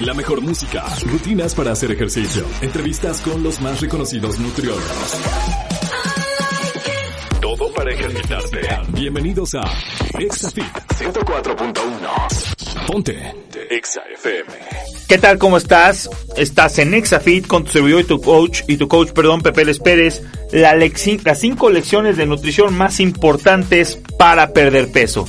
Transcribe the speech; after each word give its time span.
La 0.00 0.14
mejor 0.14 0.40
música, 0.40 0.82
rutinas 1.04 1.54
para 1.54 1.72
hacer 1.72 1.90
ejercicio, 1.90 2.46
entrevistas 2.62 3.20
con 3.20 3.42
los 3.42 3.60
más 3.60 3.82
reconocidos 3.82 4.38
nutriólogos. 4.38 5.20
Todo 7.38 7.70
para 7.74 7.92
ejercitarte. 7.92 8.60
Bienvenidos 8.92 9.54
a 9.56 9.60
ExaFit 10.18 10.64
104.1. 10.98 12.86
Ponte 12.86 13.34
Exa 13.68 14.00
FM. 14.14 14.50
¿Qué 15.06 15.18
tal? 15.18 15.36
¿Cómo 15.36 15.58
estás? 15.58 16.08
Estás 16.34 16.78
en 16.78 16.94
ExaFit 16.94 17.46
con 17.46 17.64
tu 17.64 17.72
servidor 17.72 18.00
y 18.00 18.04
tu 18.04 18.22
coach, 18.22 18.62
y 18.68 18.78
tu 18.78 18.88
coach, 18.88 19.10
perdón, 19.10 19.42
Pepe 19.42 19.66
Les 19.66 19.80
Pérez. 19.80 20.22
Las 20.50 20.78
cinco 21.38 21.68
lecciones 21.68 22.16
de 22.16 22.24
nutrición 22.24 22.72
más 22.74 23.00
importantes 23.00 24.00
para 24.16 24.54
perder 24.54 24.90
peso. 24.90 25.28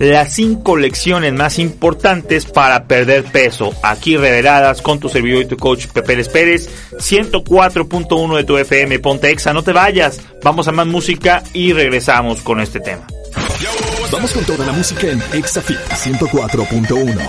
Las 0.00 0.32
cinco 0.32 0.78
lecciones 0.78 1.34
más 1.34 1.58
importantes 1.58 2.46
para 2.46 2.84
perder 2.86 3.22
peso. 3.24 3.74
Aquí 3.82 4.16
reveladas 4.16 4.80
con 4.80 4.98
tu 4.98 5.10
servidor 5.10 5.42
y 5.42 5.48
tu 5.48 5.58
coach 5.58 5.88
Pepe 5.88 6.16
Les 6.16 6.30
Pérez. 6.30 6.70
104.1 6.92 8.36
de 8.38 8.44
tu 8.44 8.56
FM. 8.56 8.98
Ponte 9.00 9.30
Exa, 9.30 9.52
no 9.52 9.62
te 9.62 9.74
vayas. 9.74 10.22
Vamos 10.42 10.66
a 10.68 10.72
más 10.72 10.86
música 10.86 11.42
y 11.52 11.74
regresamos 11.74 12.40
con 12.40 12.60
este 12.60 12.80
tema. 12.80 13.06
Vamos 14.10 14.32
con 14.32 14.42
toda 14.46 14.64
la 14.64 14.72
música 14.72 15.06
en 15.06 15.22
ExaFit 15.34 15.76
104.1. 15.76 17.28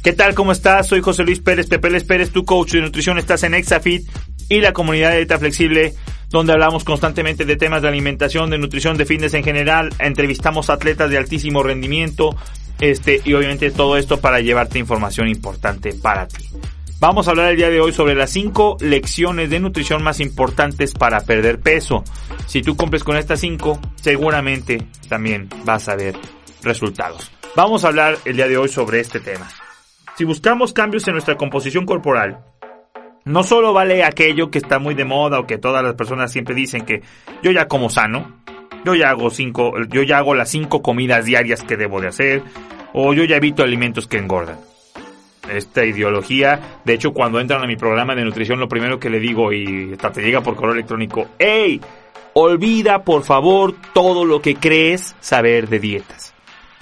¿Qué 0.00 0.12
tal? 0.12 0.36
¿Cómo 0.36 0.52
estás? 0.52 0.86
Soy 0.86 1.00
José 1.00 1.24
Luis 1.24 1.40
Pérez, 1.40 1.66
Pepe 1.66 2.00
Pérez, 2.02 2.30
tu 2.30 2.44
coach 2.44 2.74
de 2.74 2.82
nutrición. 2.82 3.18
Estás 3.18 3.42
en 3.42 3.54
Exafit 3.54 4.08
y 4.48 4.60
la 4.60 4.72
comunidad 4.72 5.10
de 5.10 5.16
Dieta 5.16 5.38
Flexible, 5.38 5.94
donde 6.32 6.54
hablamos 6.54 6.82
constantemente 6.82 7.44
de 7.44 7.56
temas 7.56 7.82
de 7.82 7.88
alimentación, 7.88 8.50
de 8.50 8.58
nutrición, 8.58 8.96
de 8.96 9.06
fitness 9.06 9.34
en 9.34 9.44
general. 9.44 9.90
Entrevistamos 9.98 10.70
atletas 10.70 11.10
de 11.10 11.18
altísimo 11.18 11.62
rendimiento, 11.62 12.34
este, 12.80 13.20
y 13.24 13.34
obviamente 13.34 13.70
todo 13.70 13.96
esto 13.96 14.18
para 14.18 14.40
llevarte 14.40 14.78
información 14.78 15.28
importante 15.28 15.92
para 15.92 16.26
ti. 16.26 16.48
Vamos 16.98 17.26
a 17.26 17.32
hablar 17.32 17.50
el 17.50 17.56
día 17.56 17.68
de 17.68 17.80
hoy 17.80 17.92
sobre 17.92 18.14
las 18.14 18.30
5 18.30 18.78
lecciones 18.80 19.50
de 19.50 19.60
nutrición 19.60 20.02
más 20.02 20.20
importantes 20.20 20.94
para 20.94 21.20
perder 21.20 21.60
peso. 21.60 22.02
Si 22.46 22.62
tú 22.62 22.76
cumples 22.76 23.04
con 23.04 23.16
estas 23.16 23.40
5, 23.40 23.78
seguramente 23.96 24.86
también 25.08 25.48
vas 25.64 25.88
a 25.88 25.96
ver 25.96 26.14
resultados. 26.62 27.30
Vamos 27.54 27.84
a 27.84 27.88
hablar 27.88 28.18
el 28.24 28.36
día 28.36 28.48
de 28.48 28.56
hoy 28.56 28.68
sobre 28.68 29.00
este 29.00 29.20
tema. 29.20 29.48
Si 30.16 30.24
buscamos 30.24 30.72
cambios 30.72 31.06
en 31.08 31.14
nuestra 31.14 31.36
composición 31.36 31.86
corporal, 31.86 32.38
no 33.24 33.42
solo 33.42 33.72
vale 33.72 34.04
aquello 34.04 34.50
que 34.50 34.58
está 34.58 34.78
muy 34.78 34.94
de 34.94 35.04
moda 35.04 35.38
o 35.38 35.46
que 35.46 35.58
todas 35.58 35.82
las 35.82 35.94
personas 35.94 36.32
siempre 36.32 36.54
dicen 36.54 36.84
que 36.84 37.02
yo 37.42 37.50
ya 37.50 37.68
como 37.68 37.90
sano, 37.90 38.32
yo 38.84 38.94
ya 38.94 39.10
hago 39.10 39.30
cinco, 39.30 39.74
yo 39.88 40.02
ya 40.02 40.18
hago 40.18 40.34
las 40.34 40.50
cinco 40.50 40.82
comidas 40.82 41.24
diarias 41.24 41.62
que 41.62 41.76
debo 41.76 42.00
de 42.00 42.08
hacer, 42.08 42.42
o 42.92 43.14
yo 43.14 43.24
ya 43.24 43.36
evito 43.36 43.62
alimentos 43.62 44.06
que 44.06 44.18
engordan. 44.18 44.58
Esta 45.50 45.84
ideología, 45.84 46.78
de 46.84 46.94
hecho, 46.94 47.12
cuando 47.12 47.40
entran 47.40 47.62
a 47.62 47.66
mi 47.66 47.76
programa 47.76 48.14
de 48.14 48.24
nutrición, 48.24 48.60
lo 48.60 48.68
primero 48.68 48.98
que 48.98 49.10
le 49.10 49.18
digo 49.18 49.52
y 49.52 49.92
hasta 49.92 50.12
te 50.12 50.22
llega 50.22 50.40
por 50.40 50.54
correo 50.54 50.74
electrónico, 50.74 51.28
¡Ey! 51.38 51.80
Olvida, 52.34 53.04
por 53.04 53.24
favor, 53.24 53.74
todo 53.92 54.24
lo 54.24 54.40
que 54.40 54.54
crees 54.54 55.14
saber 55.20 55.68
de 55.68 55.80
dietas. 55.80 56.31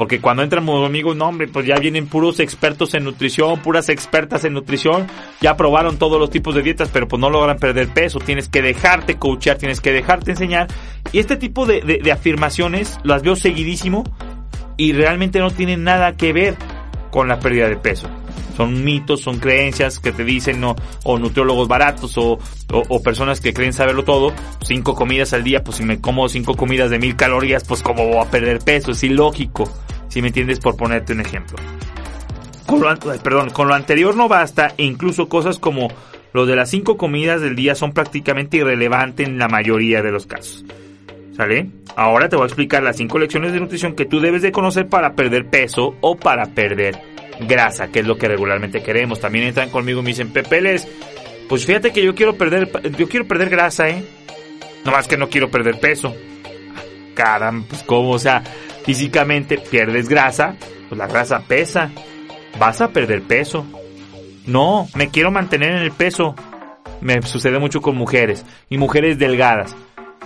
Porque 0.01 0.19
cuando 0.19 0.43
entran 0.43 0.65
conmigo, 0.65 1.15
no 1.15 1.27
hombre, 1.29 1.47
pues 1.47 1.67
ya 1.67 1.75
vienen 1.77 2.07
puros 2.07 2.41
expertos 2.41 2.95
en 2.95 3.05
nutrición, 3.05 3.61
puras 3.61 3.91
expertas 3.91 4.47
en 4.47 4.55
nutrición, 4.55 5.07
ya 5.43 5.59
probaron 5.59 5.99
todos 5.99 6.19
los 6.19 6.31
tipos 6.31 6.55
de 6.55 6.63
dietas, 6.63 6.89
pero 6.91 7.07
pues 7.07 7.21
no 7.21 7.29
logran 7.29 7.59
perder 7.59 7.89
peso, 7.89 8.19
tienes 8.19 8.49
que 8.49 8.63
dejarte 8.63 9.19
coachear, 9.19 9.59
tienes 9.59 9.83
que 9.83 9.93
dejarte 9.93 10.31
enseñar. 10.31 10.69
Y 11.13 11.19
este 11.19 11.37
tipo 11.37 11.67
de, 11.67 11.83
de- 11.83 11.99
de 11.99 12.13
afirmaciones 12.13 12.99
las 13.05 13.21
veo 13.21 13.37
seguidísimo 13.37 14.05
y 14.79 14.95
realmente 14.95 15.39
no 15.39 15.51
tienen 15.51 15.85
nada 15.85 16.17
que 16.17 16.33
ver 16.33 16.57
con 17.11 17.29
la 17.29 17.39
pérdida 17.39 17.69
de 17.69 17.77
peso. 17.77 18.09
Son 18.57 18.83
mitos, 18.83 19.21
son 19.21 19.39
creencias 19.39 19.99
que 20.01 20.13
te 20.13 20.25
dicen, 20.25 20.61
no, 20.63 20.77
o 21.05 21.19
nutriólogos 21.19 21.69
baratos, 21.69 22.17
o, 22.17 22.33
o, 22.73 22.83
o 22.89 23.03
personas 23.03 23.41
que 23.43 23.53
creen 23.53 23.75
saberlo 23.75 24.03
todo. 24.05 24.33
Cinco 24.63 24.95
comidas 24.95 25.35
al 25.35 25.45
día, 25.45 25.63
pues 25.63 25.77
si 25.77 25.85
me 25.85 26.01
como 26.01 26.27
cinco 26.31 26.55
comidas 26.57 26.91
de 26.91 26.99
mil 26.99 27.17
calorías, 27.17 27.65
pues 27.65 27.83
cómo 27.83 28.07
voy 28.07 28.17
a 28.19 28.31
perder 28.31 28.61
peso, 28.61 28.93
es 28.93 29.03
ilógico. 29.05 29.71
Si 30.11 30.21
me 30.21 30.29
entiendes, 30.29 30.61
por 30.61 30.77
ponerte 30.77 31.15
un 31.15 31.21
ejemplo. 31.21 31.57
Con 32.67 32.83
lo, 32.83 32.95
perdón, 33.23 33.51
con 33.51 33.69
lo 33.69 33.75
anterior 33.75 34.15
no 34.15 34.29
basta, 34.29 34.75
e 34.77 34.85
incluso 34.85 35.29
cosas 35.29 35.59
como 35.59 35.89
lo 36.33 36.47
de 36.47 36.57
las 36.57 36.71
cinco 36.71 36.97
comidas 36.97 37.41
del 37.41 37.57
día 37.57 37.75
son 37.75 37.93
prácticamente 37.93 38.59
irrelevantes 38.59 39.27
en 39.27 39.39
la 39.39 39.49
mayoría 39.49 40.03
de 40.03 40.13
los 40.13 40.27
casos. 40.27 40.65
¿Sale? 41.37 41.71
Ahora 41.97 42.29
te 42.29 42.37
voy 42.37 42.45
a 42.45 42.47
explicar 42.47 42.83
las 42.83 42.97
cinco 42.97 43.19
lecciones 43.19 43.53
de 43.53 43.61
nutrición 43.61 43.95
que 43.95 44.05
tú 44.05 44.21
debes 44.21 44.43
de 44.43 44.53
conocer 44.53 44.89
para 44.89 45.15
perder 45.15 45.47
peso 45.47 45.97
o 46.01 46.17
para 46.17 46.47
perder 46.47 47.01
grasa, 47.41 47.89
que 47.89 48.01
es 48.01 48.07
lo 48.07 48.19
que 48.19 48.29
regularmente 48.29 48.83
queremos. 48.83 49.21
También 49.21 49.47
entran 49.47 49.71
conmigo 49.71 50.01
y 50.01 50.03
me 50.03 50.09
dicen, 50.11 50.33
Pepeles, 50.33 50.87
pues 51.49 51.65
fíjate 51.65 51.93
que 51.93 52.05
yo 52.05 52.15
quiero 52.15 52.37
perder, 52.37 52.71
yo 52.97 53.09
quiero 53.09 53.27
perder 53.27 53.49
grasa, 53.49 53.89
¿eh? 53.89 54.05
No 54.85 54.93
más 54.93 55.09
que 55.09 55.17
no 55.17 55.29
quiero 55.29 55.51
perder 55.51 55.79
peso. 55.81 56.15
Caramba, 57.15 57.67
pues 57.69 57.83
cómo, 57.85 58.11
o 58.11 58.19
sea, 58.19 58.43
físicamente 58.85 59.59
pierdes 59.59 60.09
grasa, 60.09 60.57
pues 60.89 60.99
la 60.99 61.07
grasa 61.07 61.41
pesa. 61.47 61.91
Vas 62.59 62.81
a 62.81 62.89
perder 62.89 63.23
peso. 63.23 63.65
No, 64.47 64.89
me 64.95 65.09
quiero 65.09 65.31
mantener 65.31 65.73
en 65.73 65.83
el 65.83 65.93
peso. 65.93 66.35
Me 67.01 67.23
sucede 67.23 67.59
mucho 67.59 67.81
con 67.81 67.97
mujeres 67.97 68.45
y 68.69 68.79
mujeres 68.79 69.19
delgadas. 69.19 69.75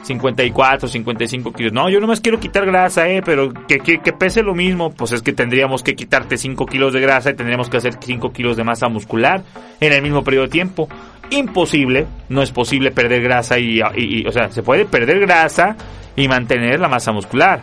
54, 0.03 0.87
55 0.88 1.53
kilos. 1.53 1.72
No, 1.72 1.88
yo 1.88 1.98
nomás 1.98 2.20
quiero 2.20 2.38
quitar 2.38 2.66
grasa, 2.66 3.09
eh, 3.09 3.22
pero 3.25 3.53
que, 3.66 3.78
que, 3.78 4.00
que 4.00 4.12
pese 4.12 4.42
lo 4.42 4.54
mismo. 4.54 4.92
Pues 4.92 5.12
es 5.12 5.22
que 5.22 5.32
tendríamos 5.32 5.82
que 5.82 5.94
quitarte 5.94 6.36
5 6.36 6.66
kilos 6.66 6.92
de 6.92 7.00
grasa 7.00 7.31
y 7.31 7.34
tendríamos 7.34 7.71
que 7.71 7.78
hacer 7.78 7.94
5 8.00 8.32
kilos 8.32 8.56
de 8.56 8.65
masa 8.65 8.88
muscular 8.88 9.42
en 9.81 9.92
el 9.92 10.03
mismo 10.03 10.22
periodo 10.22 10.44
de 10.44 10.50
tiempo. 10.50 10.88
Imposible, 11.31 12.06
no 12.28 12.42
es 12.42 12.50
posible 12.50 12.91
perder 12.91 13.22
grasa 13.22 13.59
y, 13.59 13.81
y- 13.81 14.21
y- 14.21 14.26
o 14.26 14.32
sea, 14.32 14.50
se 14.50 14.62
puede 14.62 14.84
perder 14.84 15.21
grasa 15.21 15.75
y 16.16 16.28
mantener 16.28 16.81
la 16.81 16.88
masa 16.88 17.12
muscular. 17.12 17.62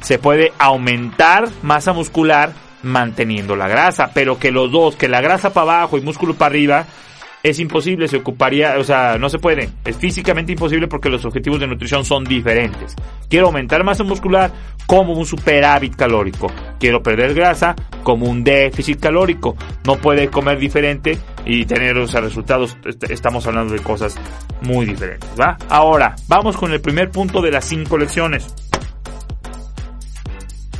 Se 0.00 0.18
puede 0.18 0.52
aumentar 0.58 1.48
masa 1.62 1.92
muscular 1.92 2.52
manteniendo 2.82 3.56
la 3.56 3.66
grasa, 3.68 4.10
pero 4.14 4.38
que 4.38 4.50
los 4.52 4.70
dos, 4.70 4.96
que 4.96 5.08
la 5.08 5.20
grasa 5.20 5.52
para 5.52 5.78
abajo 5.78 5.98
y 5.98 6.02
músculo 6.02 6.34
para 6.34 6.50
arriba, 6.50 6.86
es 7.42 7.58
imposible, 7.60 8.08
se 8.08 8.16
ocuparía, 8.16 8.76
o 8.78 8.84
sea, 8.84 9.18
no 9.18 9.28
se 9.28 9.38
puede. 9.38 9.68
Es 9.84 9.96
físicamente 9.96 10.52
imposible 10.52 10.88
porque 10.88 11.08
los 11.08 11.24
objetivos 11.24 11.60
de 11.60 11.66
nutrición 11.68 12.04
son 12.04 12.24
diferentes. 12.24 12.94
Quiero 13.28 13.46
aumentar 13.46 13.84
masa 13.84 14.02
muscular 14.04 14.50
como 14.86 15.12
un 15.14 15.26
superávit 15.26 15.94
calórico. 15.96 16.50
Quiero 16.80 17.02
perder 17.02 17.34
grasa 17.34 17.74
como 18.02 18.26
un 18.26 18.42
déficit 18.44 19.00
calórico. 19.00 19.56
No 19.84 19.96
puede 19.96 20.28
comer 20.28 20.58
diferente 20.58 21.18
y 21.44 21.64
tener 21.66 22.08
sea, 22.08 22.20
resultados. 22.20 22.76
Est- 22.84 23.10
Estamos 23.10 23.46
hablando 23.46 23.74
de 23.74 23.80
cosas 23.80 24.16
muy 24.62 24.86
diferentes, 24.86 25.30
¿va? 25.40 25.56
Ahora, 25.68 26.16
vamos 26.28 26.56
con 26.56 26.72
el 26.72 26.80
primer 26.80 27.10
punto 27.10 27.40
de 27.42 27.50
las 27.52 27.64
cinco 27.64 27.96
lecciones. 27.96 28.52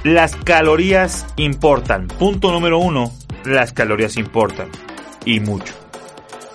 Las 0.05 0.37
calorías 0.37 1.27
importan. 1.37 2.09
Punto 2.09 2.53
número 2.53 2.79
uno, 2.79 3.13
las 3.45 3.73
calorías 3.73 4.17
importan. 4.17 4.69
Y 5.25 5.41
mucho. 5.41 5.75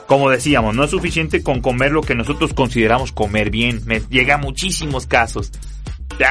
Como 0.07 0.29
decíamos, 0.29 0.75
no 0.75 0.83
es 0.83 0.91
suficiente 0.91 1.41
con 1.41 1.61
comer 1.61 1.91
lo 1.91 2.01
que 2.01 2.15
nosotros 2.15 2.53
consideramos 2.53 3.11
comer 3.11 3.49
bien. 3.49 3.81
Me 3.85 4.01
llega 4.09 4.35
a 4.35 4.37
muchísimos 4.37 5.05
casos. 5.05 5.51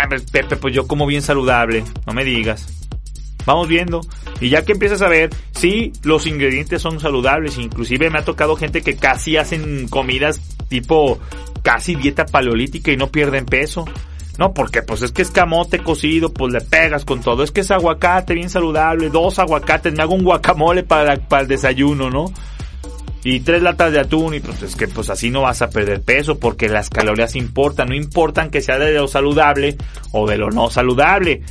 Pues, 0.08 0.22
Pepe, 0.30 0.56
pues 0.56 0.74
yo 0.74 0.86
como 0.86 1.06
bien 1.06 1.22
saludable. 1.22 1.84
No 2.06 2.12
me 2.12 2.24
digas. 2.24 2.66
Vamos 3.46 3.68
viendo. 3.68 4.00
Y 4.40 4.50
ya 4.50 4.64
que 4.64 4.72
empiezas 4.72 5.02
a 5.02 5.08
ver, 5.08 5.30
sí, 5.52 5.92
los 6.02 6.26
ingredientes 6.26 6.82
son 6.82 7.00
saludables. 7.00 7.58
Inclusive 7.58 8.10
me 8.10 8.18
ha 8.18 8.24
tocado 8.24 8.56
gente 8.56 8.82
que 8.82 8.96
casi 8.96 9.36
hacen 9.36 9.88
comidas 9.88 10.40
tipo 10.68 11.18
casi 11.62 11.94
dieta 11.94 12.26
paleolítica 12.26 12.92
y 12.92 12.96
no 12.96 13.10
pierden 13.10 13.46
peso. 13.46 13.84
No, 14.40 14.54
porque 14.54 14.80
pues 14.80 15.02
es 15.02 15.12
que 15.12 15.20
es 15.20 15.30
camote 15.30 15.80
cocido, 15.80 16.32
pues 16.32 16.50
le 16.50 16.62
pegas 16.62 17.04
con 17.04 17.20
todo. 17.20 17.42
Es 17.42 17.50
que 17.50 17.60
es 17.60 17.70
aguacate 17.70 18.32
bien 18.32 18.48
saludable, 18.48 19.10
dos 19.10 19.38
aguacates, 19.38 19.92
me 19.92 20.02
hago 20.02 20.14
un 20.14 20.24
guacamole 20.24 20.82
para, 20.82 21.16
para 21.16 21.42
el 21.42 21.48
desayuno, 21.48 22.08
¿no? 22.08 22.32
Y 23.22 23.40
tres 23.40 23.60
latas 23.60 23.92
de 23.92 24.00
atún 24.00 24.32
y 24.32 24.40
pues 24.40 24.62
es 24.62 24.76
que 24.76 24.88
pues 24.88 25.10
así 25.10 25.28
no 25.28 25.42
vas 25.42 25.60
a 25.60 25.68
perder 25.68 26.00
peso 26.00 26.38
porque 26.38 26.70
las 26.70 26.88
calorías 26.88 27.36
importan, 27.36 27.90
no 27.90 27.94
importan 27.94 28.48
que 28.48 28.62
sea 28.62 28.78
de 28.78 28.94
lo 28.94 29.08
saludable 29.08 29.76
o 30.12 30.26
de 30.26 30.38
lo 30.38 30.48
no 30.48 30.70
saludable. 30.70 31.42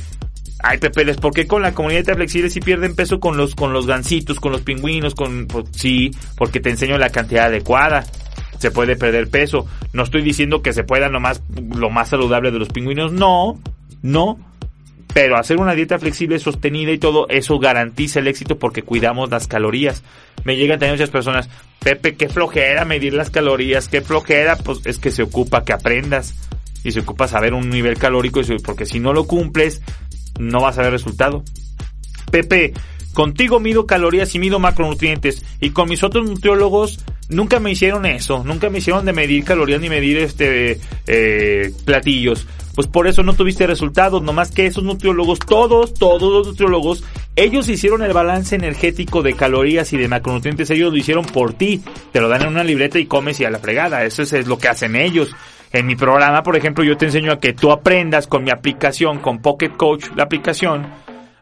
Ay, 0.58 0.78
Pepe, 0.78 1.14
¿por 1.14 1.32
qué 1.32 1.46
con 1.46 1.62
la 1.62 1.72
comunidad 1.72 2.02
de 2.02 2.16
flexible 2.16 2.50
si 2.50 2.58
pierden 2.58 2.96
peso 2.96 3.20
con 3.20 3.36
los, 3.36 3.54
con 3.54 3.72
los 3.72 3.86
gansitos, 3.86 4.40
con 4.40 4.50
los 4.50 4.62
pingüinos, 4.62 5.14
con, 5.14 5.46
pues, 5.46 5.66
sí, 5.70 6.10
porque 6.36 6.58
te 6.58 6.70
enseño 6.70 6.98
la 6.98 7.10
cantidad 7.10 7.46
adecuada. 7.46 8.04
Se 8.60 8.70
puede 8.70 8.94
perder 8.94 9.28
peso. 9.28 9.66
No 9.94 10.02
estoy 10.02 10.20
diciendo 10.22 10.60
que 10.60 10.74
se 10.74 10.84
pueda 10.84 11.08
nomás 11.08 11.42
lo 11.74 11.88
más 11.88 12.10
saludable 12.10 12.50
de 12.50 12.58
los 12.58 12.68
pingüinos. 12.68 13.10
No, 13.10 13.58
no. 14.02 14.38
Pero 15.14 15.36
hacer 15.36 15.56
una 15.56 15.74
dieta 15.74 15.98
flexible, 15.98 16.38
sostenida 16.38 16.92
y 16.92 16.98
todo, 16.98 17.26
eso 17.30 17.58
garantiza 17.58 18.20
el 18.20 18.28
éxito 18.28 18.58
porque 18.58 18.82
cuidamos 18.82 19.30
las 19.30 19.48
calorías. 19.48 20.04
Me 20.44 20.56
llegan 20.56 20.78
también 20.78 20.94
muchas 20.94 21.10
personas, 21.10 21.48
Pepe, 21.80 22.14
qué 22.14 22.28
flojera 22.28 22.84
medir 22.84 23.14
las 23.14 23.30
calorías, 23.30 23.88
qué 23.88 24.02
flojera, 24.02 24.56
pues 24.56 24.82
es 24.84 24.98
que 24.98 25.10
se 25.10 25.22
ocupa 25.24 25.64
que 25.64 25.72
aprendas 25.72 26.34
y 26.84 26.92
se 26.92 27.00
ocupa 27.00 27.26
saber 27.26 27.54
un 27.54 27.70
nivel 27.70 27.98
calórico, 27.98 28.40
porque 28.64 28.86
si 28.86 29.00
no 29.00 29.12
lo 29.12 29.26
cumples, 29.26 29.82
no 30.38 30.60
vas 30.60 30.78
a 30.78 30.82
ver 30.82 30.92
resultado. 30.92 31.42
Pepe, 32.30 32.72
Contigo 33.12 33.58
mido 33.58 33.86
calorías 33.86 34.34
y 34.34 34.38
mido 34.38 34.58
macronutrientes. 34.58 35.44
Y 35.60 35.70
con 35.70 35.88
mis 35.88 36.04
otros 36.04 36.28
nutriólogos 36.28 37.00
nunca 37.30 37.60
me 37.60 37.70
hicieron 37.70 38.06
eso. 38.06 38.44
Nunca 38.44 38.70
me 38.70 38.78
hicieron 38.78 39.04
de 39.04 39.12
medir 39.12 39.44
calorías 39.44 39.80
ni 39.80 39.88
medir 39.88 40.18
este 40.18 40.80
eh, 41.06 41.72
platillos. 41.84 42.46
Pues 42.74 42.86
por 42.86 43.08
eso 43.08 43.22
no 43.22 43.34
tuviste 43.34 43.66
resultados. 43.66 44.22
Nomás 44.22 44.52
que 44.52 44.66
esos 44.66 44.84
nutriólogos, 44.84 45.38
todos, 45.40 45.94
todos 45.94 46.22
los 46.22 46.48
nutriólogos, 46.48 47.04
ellos 47.36 47.68
hicieron 47.68 48.02
el 48.02 48.12
balance 48.12 48.54
energético 48.54 49.22
de 49.22 49.34
calorías 49.34 49.92
y 49.92 49.96
de 49.96 50.08
macronutrientes. 50.08 50.70
Ellos 50.70 50.92
lo 50.92 50.98
hicieron 50.98 51.24
por 51.24 51.52
ti. 51.54 51.82
Te 52.12 52.20
lo 52.20 52.28
dan 52.28 52.42
en 52.42 52.48
una 52.48 52.64
libreta 52.64 52.98
y 52.98 53.06
comes 53.06 53.40
y 53.40 53.44
a 53.44 53.50
la 53.50 53.58
fregada. 53.58 54.04
Eso 54.04 54.22
es, 54.22 54.46
lo 54.46 54.58
que 54.58 54.68
hacen 54.68 54.96
ellos. 54.96 55.34
En 55.72 55.86
mi 55.86 55.96
programa, 55.96 56.42
por 56.42 56.56
ejemplo, 56.56 56.84
yo 56.84 56.96
te 56.96 57.06
enseño 57.06 57.32
a 57.32 57.38
que 57.38 57.52
tú 57.52 57.70
aprendas 57.70 58.26
con 58.26 58.42
mi 58.42 58.50
aplicación, 58.50 59.18
con 59.18 59.40
Pocket 59.40 59.70
Coach, 59.76 60.06
la 60.16 60.24
aplicación, 60.24 60.86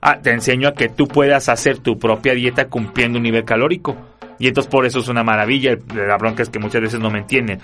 Ah, 0.00 0.20
te 0.22 0.30
enseño 0.30 0.68
a 0.68 0.74
que 0.74 0.88
tú 0.88 1.08
puedas 1.08 1.48
hacer 1.48 1.78
tu 1.78 1.98
propia 1.98 2.34
dieta 2.34 2.68
cumpliendo 2.68 3.18
un 3.18 3.24
nivel 3.24 3.44
calórico. 3.44 3.96
Y 4.38 4.48
entonces 4.48 4.70
por 4.70 4.86
eso 4.86 5.00
es 5.00 5.08
una 5.08 5.24
maravilla. 5.24 5.76
La 5.94 6.16
bronca 6.16 6.42
es 6.42 6.50
que 6.50 6.58
muchas 6.58 6.82
veces 6.82 7.00
no 7.00 7.10
me 7.10 7.18
entienden. 7.18 7.60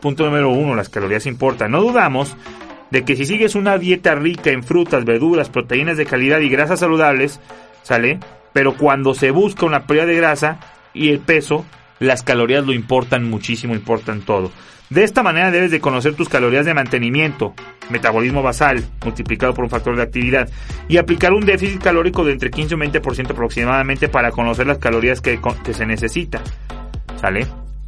Punto 0.00 0.24
número 0.24 0.50
uno, 0.50 0.74
las 0.74 0.88
calorías 0.88 1.26
importan. 1.26 1.72
No 1.72 1.80
dudamos 1.80 2.36
de 2.90 3.04
que 3.04 3.16
si 3.16 3.24
sigues 3.24 3.54
una 3.54 3.78
dieta 3.78 4.14
rica 4.14 4.50
en 4.50 4.62
frutas, 4.62 5.04
verduras, 5.04 5.48
proteínas 5.48 5.96
de 5.96 6.06
calidad 6.06 6.40
y 6.40 6.48
grasas 6.48 6.80
saludables, 6.80 7.40
¿sale? 7.82 8.20
Pero 8.52 8.76
cuando 8.76 9.14
se 9.14 9.30
busca 9.30 9.66
una 9.66 9.86
pérdida 9.86 10.06
de 10.06 10.16
grasa 10.16 10.60
y 10.92 11.08
el 11.08 11.18
peso, 11.18 11.64
las 11.98 12.22
calorías 12.22 12.64
lo 12.64 12.72
importan 12.72 13.28
muchísimo, 13.28 13.74
importan 13.74 14.20
todo. 14.20 14.52
De 14.90 15.02
esta 15.02 15.22
manera 15.22 15.50
debes 15.50 15.70
de 15.70 15.80
conocer 15.80 16.14
tus 16.14 16.28
calorías 16.28 16.66
de 16.66 16.74
mantenimiento, 16.74 17.54
metabolismo 17.90 18.42
basal, 18.42 18.84
multiplicado 19.02 19.54
por 19.54 19.64
un 19.64 19.70
factor 19.70 19.96
de 19.96 20.02
actividad, 20.02 20.48
y 20.88 20.98
aplicar 20.98 21.32
un 21.32 21.44
déficit 21.44 21.82
calórico 21.82 22.24
de 22.24 22.32
entre 22.32 22.50
15 22.50 22.74
y 22.74 22.78
20% 22.78 23.30
aproximadamente 23.30 24.08
para 24.08 24.30
conocer 24.30 24.66
las 24.66 24.78
calorías 24.78 25.20
que, 25.20 25.40
que 25.64 25.72
se 25.74 25.86
necesita. 25.86 26.42
¿Sale? 27.20 27.46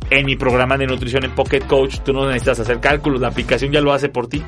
En 0.08 0.24
mi 0.24 0.36
programa 0.36 0.78
de 0.78 0.86
nutrición 0.86 1.24
en 1.24 1.34
Pocket 1.34 1.66
Coach, 1.66 1.98
tú 2.00 2.12
no 2.12 2.26
necesitas 2.26 2.60
hacer 2.60 2.80
cálculos, 2.80 3.20
la 3.20 3.28
aplicación 3.28 3.72
ya 3.72 3.80
lo 3.80 3.92
hace 3.92 4.08
por 4.08 4.28
ti. 4.28 4.42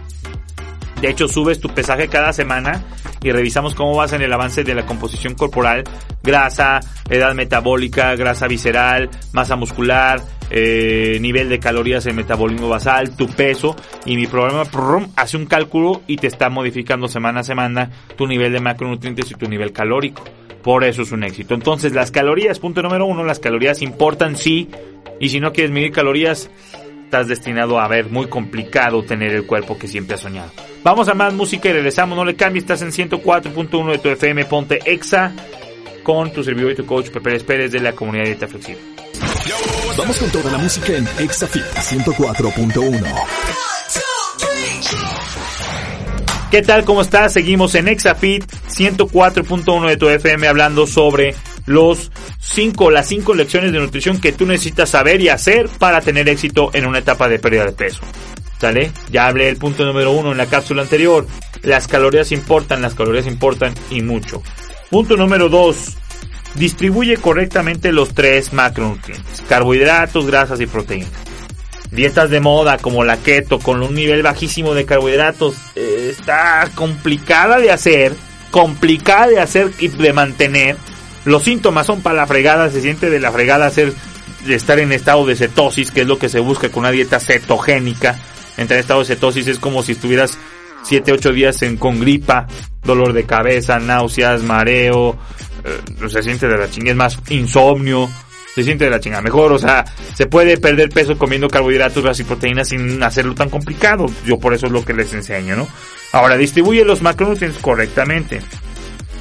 De 1.01 1.11
hecho, 1.11 1.29
subes 1.29 1.61
tu 1.61 1.69
pesaje 1.69 2.09
cada 2.09 2.33
semana 2.33 2.83
y 3.23 3.31
revisamos 3.31 3.75
cómo 3.75 3.94
vas 3.94 4.12
en 4.12 4.23
el 4.23 4.33
avance 4.33 4.65
de 4.65 4.75
la 4.75 4.87
composición 4.87 5.35
corporal, 5.35 5.85
grasa, 6.23 6.81
edad 7.09 7.35
metabólica, 7.35 8.15
grasa 8.17 8.47
visceral, 8.49 9.11
masa 9.33 9.56
muscular, 9.56 10.21
eh, 10.50 11.19
nivel 11.21 11.49
de 11.49 11.59
calorías 11.59 12.06
en 12.06 12.17
metabolismo 12.17 12.69
basal, 12.69 13.17
tu 13.17 13.29
peso 13.29 13.77
y 14.05 14.17
mi 14.17 14.27
programa 14.27 14.65
hace 15.17 15.37
un 15.37 15.47
cálculo 15.47 16.03
y 16.06 16.17
te 16.17 16.27
está 16.27 16.49
modificando 16.49 17.09
semana 17.09 17.41
a 17.41 17.45
semana 17.45 17.91
tu 18.17 18.27
nivel 18.27 18.53
de 18.53 18.61
macronutrientes 18.61 19.31
y 19.31 19.35
tu 19.35 19.49
nivel 19.49 19.73
calórico. 19.73 20.25
Por 20.62 20.85
eso 20.85 21.03
es 21.03 21.12
un 21.12 21.25
éxito. 21.25 21.55
Entonces, 21.55 21.93
las 21.93 22.11
calorías, 22.11 22.59
punto 22.59 22.83
número 22.83 23.06
uno, 23.06 23.25
las 23.25 23.39
calorías 23.39 23.81
importan 23.81 24.37
sí. 24.37 24.69
Y 25.21 25.31
si 25.31 25.41
no 25.41 25.53
quieres 25.53 25.73
medir 25.73 25.93
calorías, 25.93 26.51
estás 27.05 27.29
destinado 27.29 27.81
a 27.81 27.89
ver 27.89 28.11
muy 28.11 28.27
complicado 28.27 29.03
tener 29.03 29.33
el 29.33 29.47
cuerpo 29.47 29.79
que 29.79 29.89
siempre 29.89 30.17
has 30.17 30.21
soñado. 30.21 30.51
Vamos 30.83 31.09
a 31.09 31.15
más 31.15 31.33
música 31.33 31.69
y 31.69 31.73
regresamos. 31.73 32.17
No 32.17 32.25
le 32.25 32.37
cambies, 32.37 32.65
estás 32.65 32.83
en 32.83 32.91
104.1 32.91 33.93
de 33.93 33.99
tu 33.99 34.09
FM, 34.09 34.44
ponte 34.44 34.81
exa 34.85 35.33
con 36.03 36.33
tu 36.33 36.43
servidor 36.43 36.73
y 36.73 36.77
tu 36.77 36.87
coach 36.87 37.11
Pepe 37.11 37.41
Pérez 37.41 37.73
de 37.73 37.81
la 37.81 37.93
comunidad 37.93 38.25
Dieta 38.25 38.49
Flexible. 38.49 38.98
Vamos 39.97 40.19
con 40.19 40.31
toda 40.31 40.50
la 40.53 40.59
música 40.59 40.93
en 40.95 41.09
ExaFit 41.19 41.65
104.1. 41.65 43.15
¿Qué 46.50 46.62
tal? 46.62 46.85
¿Cómo 46.85 47.03
estás? 47.03 47.33
Seguimos 47.33 47.75
en 47.75 47.89
ExaFit 47.89 48.45
104.1 48.45 49.89
de 49.89 49.97
tu 49.97 50.09
FM 50.09 50.49
hablando 50.49 50.87
sobre 50.87 51.35
los 51.67 52.11
cinco, 52.41 52.91
las 52.91 53.09
cinco 53.09 53.35
lecciones 53.35 53.73
de 53.73 53.79
nutrición 53.79 54.21
que 54.21 54.33
tú 54.33 54.45
necesitas 54.45 54.91
saber 54.91 55.21
y 55.21 55.29
hacer 55.29 55.69
para 55.79 56.01
tener 56.01 56.29
éxito 56.29 56.71
en 56.75 56.87
una 56.87 56.99
etapa 56.99 57.29
de 57.29 57.39
pérdida 57.39 57.67
de 57.67 57.73
peso. 57.73 58.01
¿Sale? 58.61 58.93
Ya 59.11 59.29
hablé 59.29 59.47
del 59.47 59.56
punto 59.56 59.85
número 59.85 60.11
uno 60.11 60.33
en 60.33 60.39
la 60.39 60.47
cápsula 60.47 60.83
anterior. 60.83 61.27
Las 61.62 61.89
calorías 61.89 62.33
importan, 62.33 62.83
las 62.83 62.94
calorías 62.94 63.27
importan 63.27 63.75
y 63.91 64.03
mucho. 64.03 64.43
Punto 64.91 65.17
número 65.17 65.49
dos. 65.49 65.97
Distribuye 66.55 67.17
correctamente 67.17 67.93
los 67.93 68.15
tres 68.15 68.53
macronutrientes. 68.53 69.43
Carbohidratos, 69.49 70.27
grasas 70.27 70.61
y 70.61 70.67
proteínas. 70.67 71.11
Dietas 71.91 72.29
de 72.31 72.41
moda 72.41 72.79
como 72.79 73.05
la 73.05 73.17
keto 73.17 73.59
con 73.59 73.83
un 73.83 73.95
nivel 73.95 74.23
bajísimo 74.23 74.75
de 74.75 74.85
carbohidratos 74.85 75.56
eh, 75.75 76.09
está 76.11 76.69
complicada 76.75 77.59
de 77.59 77.71
hacer, 77.71 78.15
complicada 78.50 79.29
de 79.29 79.41
hacer 79.41 79.73
y 79.79 79.89
de 79.89 80.12
mantener 80.12 80.77
los 81.29 81.45
síntomas 81.45 81.87
son 81.87 82.00
para 82.00 82.17
la 82.17 82.27
fregada, 82.27 82.71
se 82.71 82.81
siente 82.81 83.11
de 83.11 83.21
la 83.21 83.31
fregada 83.31 83.67
hacer, 83.67 83.93
de 84.47 84.55
estar 84.55 84.79
en 84.79 84.93
estado 84.93 85.27
de 85.27 85.37
cetosis, 85.37 85.91
que 85.91 86.03
es 86.03 86.06
lo 86.06 86.19
que 86.19 86.31
se 86.31 86.41
busca 86.41 86.71
con 86.71 86.81
una 86.81 86.91
dieta 86.91 87.21
cetogénica. 87.21 88.19
Entrar 88.56 88.79
en 88.79 88.81
estado 88.81 89.01
de 89.01 89.06
cetosis 89.06 89.47
es 89.47 89.59
como 89.59 89.83
si 89.83 89.93
estuvieras 89.93 90.39
7, 90.85 91.12
8 91.12 91.33
días 91.33 91.61
en, 91.62 91.77
con 91.77 92.01
gripa, 92.01 92.47
dolor 92.83 93.12
de 93.12 93.25
cabeza, 93.25 93.79
náuseas, 93.79 94.43
mareo, 94.43 95.19
eh, 95.64 96.08
se 96.08 96.22
siente 96.22 96.46
de 96.49 96.56
la 96.56 96.70
chingada, 96.70 96.90
es 96.93 96.96
más 96.96 97.19
insomnio, 97.31 98.08
se 98.55 98.64
siente 98.64 98.84
de 98.84 98.90
la 98.90 99.00
chingada 99.00 99.22
mejor, 99.22 99.52
o 99.52 99.58
sea, 99.58 99.84
se 100.14 100.26
puede 100.26 100.58
perder 100.58 100.88
peso 100.88 101.16
comiendo 101.16 101.49
carbohidratos, 101.49 102.02
grasas 102.02 102.20
y 102.20 102.25
proteínas 102.25 102.69
sin 102.69 103.02
hacerlo 103.02 103.34
tan 103.34 103.50
complicado. 103.50 104.06
Yo 104.26 104.38
por 104.38 104.55
eso 104.55 104.66
es 104.66 104.72
lo 104.72 104.84
que 104.84 104.94
les 104.94 105.12
enseño, 105.14 105.56
¿no? 105.56 105.69
Ahora, 106.12 106.37
distribuye 106.37 106.84
los 106.84 107.02
macronutrientes 107.02 107.60
correctamente. 107.60 108.40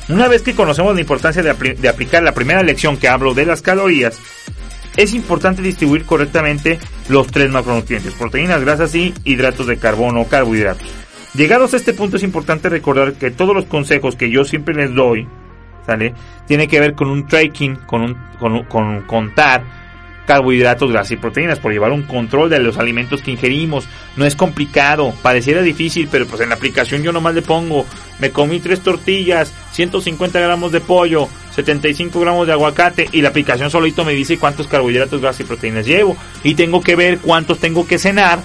Una 0.10 0.28
vez 0.30 0.42
que 0.42 0.56
conocemos 0.56 0.96
la 0.96 1.02
importancia 1.02 1.44
de, 1.44 1.90
aplicar 1.90 2.24
la 2.24 2.34
primera 2.34 2.64
lección 2.64 2.98
que 2.98 3.10
hablo 3.10 3.34
de 3.34 3.46
las 3.46 3.62
calorías, 3.62 4.18
es 4.96 5.14
importante 5.14 5.62
distribuir 5.62 6.06
correctamente 6.06 6.80
los 7.10 7.28
tres 7.28 7.52
macronutrientes, 7.52 8.14
proteínas, 8.14 8.62
grasas 8.62 8.96
y 8.96 9.14
hidratos 9.26 9.68
de 9.68 9.78
carbono 9.78 10.22
o 10.22 10.28
carbohidratos. 10.28 10.88
Llegados 11.36 11.74
a 11.74 11.78
este 11.78 11.94
punto 11.94 12.18
es 12.18 12.24
importante 12.24 12.70
recordar 12.70 13.14
que 13.14 13.32
todos 13.32 13.54
los 13.54 13.66
consejos 13.66 14.16
que 14.16 14.32
yo 14.32 14.46
siempre 14.46 14.74
les 14.74 14.96
doy, 14.96 15.28
Tiene 16.46 16.68
que 16.68 16.80
ver 16.80 16.94
con 16.94 17.10
un 17.10 17.28
tracking, 17.28 17.76
con, 17.78 18.02
un, 18.02 18.64
con 18.64 19.02
contar 19.04 19.64
carbohidratos, 20.28 20.92
grasas 20.92 21.12
y 21.12 21.18
proteínas, 21.18 21.58
por 21.58 21.72
llevar 21.72 21.92
un 21.92 22.04
control 22.04 22.50
de 22.50 22.60
los 22.60 22.78
alimentos 22.78 23.22
que 23.22 23.32
ingerimos. 23.32 23.88
No 24.18 24.26
es 24.26 24.36
complicado, 24.36 25.14
pareciera 25.24 25.62
difícil, 25.62 26.10
pero 26.12 26.28
pues 26.28 26.42
en 26.42 26.50
la 26.50 26.56
aplicación 26.56 27.02
yo 27.02 27.12
nomás 27.12 27.34
le 27.34 27.42
pongo, 27.42 27.86
me 28.20 28.30
comí 28.30 28.60
tres 28.60 28.82
tortillas, 28.82 29.54
150 29.72 30.40
gramos 30.40 30.74
de 30.74 30.82
pollo, 30.82 31.30
75 31.56 32.20
gramos 32.20 32.46
de 32.46 32.54
aguacate 32.54 33.08
y 33.12 33.22
la 33.22 33.30
aplicación 33.30 33.72
solito 33.72 34.04
me 34.04 34.14
dice 34.14 34.38
cuántos 34.38 34.68
carbohidratos, 34.68 35.22
grasas 35.22 35.42
y 35.42 35.46
proteínas 35.46 35.88
llevo. 35.88 36.18
Y 36.44 36.56
tengo 36.56 36.82
que 36.82 36.96
ver 36.96 37.20
cuántos 37.20 37.60
tengo 37.60 37.88
que 37.88 37.98
cenar 37.98 38.40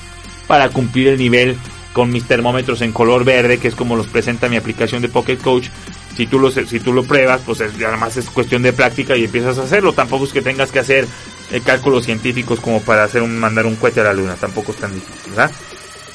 para 0.47 0.69
cumplir 0.69 1.09
el 1.09 1.19
nivel 1.19 1.57
con 1.93 2.11
mis 2.11 2.25
termómetros 2.25 2.81
en 2.83 2.93
color 2.93 3.25
verde, 3.25 3.59
que 3.59 3.69
es 3.69 3.75
como 3.75 3.97
los 3.97 4.07
presenta 4.07 4.49
mi 4.49 4.57
aplicación 4.57 5.03
de 5.03 5.09
Pocket 5.09 5.37
Coach. 5.37 5.69
Si 6.17 6.27
tú 6.27 6.39
lo, 6.39 6.51
si 6.51 6.81
tú 6.81 6.93
lo 6.93 7.05
pruebas, 7.05 7.43
pues 7.45 7.61
además 7.61 8.17
es 8.17 8.29
cuestión 8.31 8.63
de 8.63 8.73
práctica 8.73 9.17
y 9.17 9.25
empiezas 9.25 9.59
a 9.59 9.63
hacerlo. 9.63 9.93
Tampoco 9.93 10.25
es 10.25 10.33
que 10.33 10.43
tengas 10.43 10.71
que 10.71 10.79
hacer 10.79 11.07
eh, 11.51 11.61
cálculos 11.65 12.05
científicos 12.05 12.61
como 12.61 12.81
para 12.81 13.05
hacer 13.05 13.23
un, 13.23 13.39
mandar 13.39 13.67
un 13.67 13.77
cohete 13.77 14.01
a 14.01 14.05
la 14.05 14.15
luna. 14.15 14.35
Tampoco 14.35 14.73
es 14.73 14.79
tan 14.79 14.95
difícil, 14.95 15.31
¿verdad? 15.31 15.51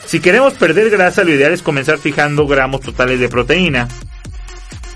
Si 0.06 0.22
queremos 0.22 0.54
perder 0.54 0.90
grasa, 0.90 1.24
lo 1.24 1.34
ideal 1.34 1.52
es 1.52 1.62
comenzar 1.62 1.98
fijando 1.98 2.48
gramos 2.48 2.80
totales 2.80 3.20
de 3.20 3.28
proteína, 3.28 3.90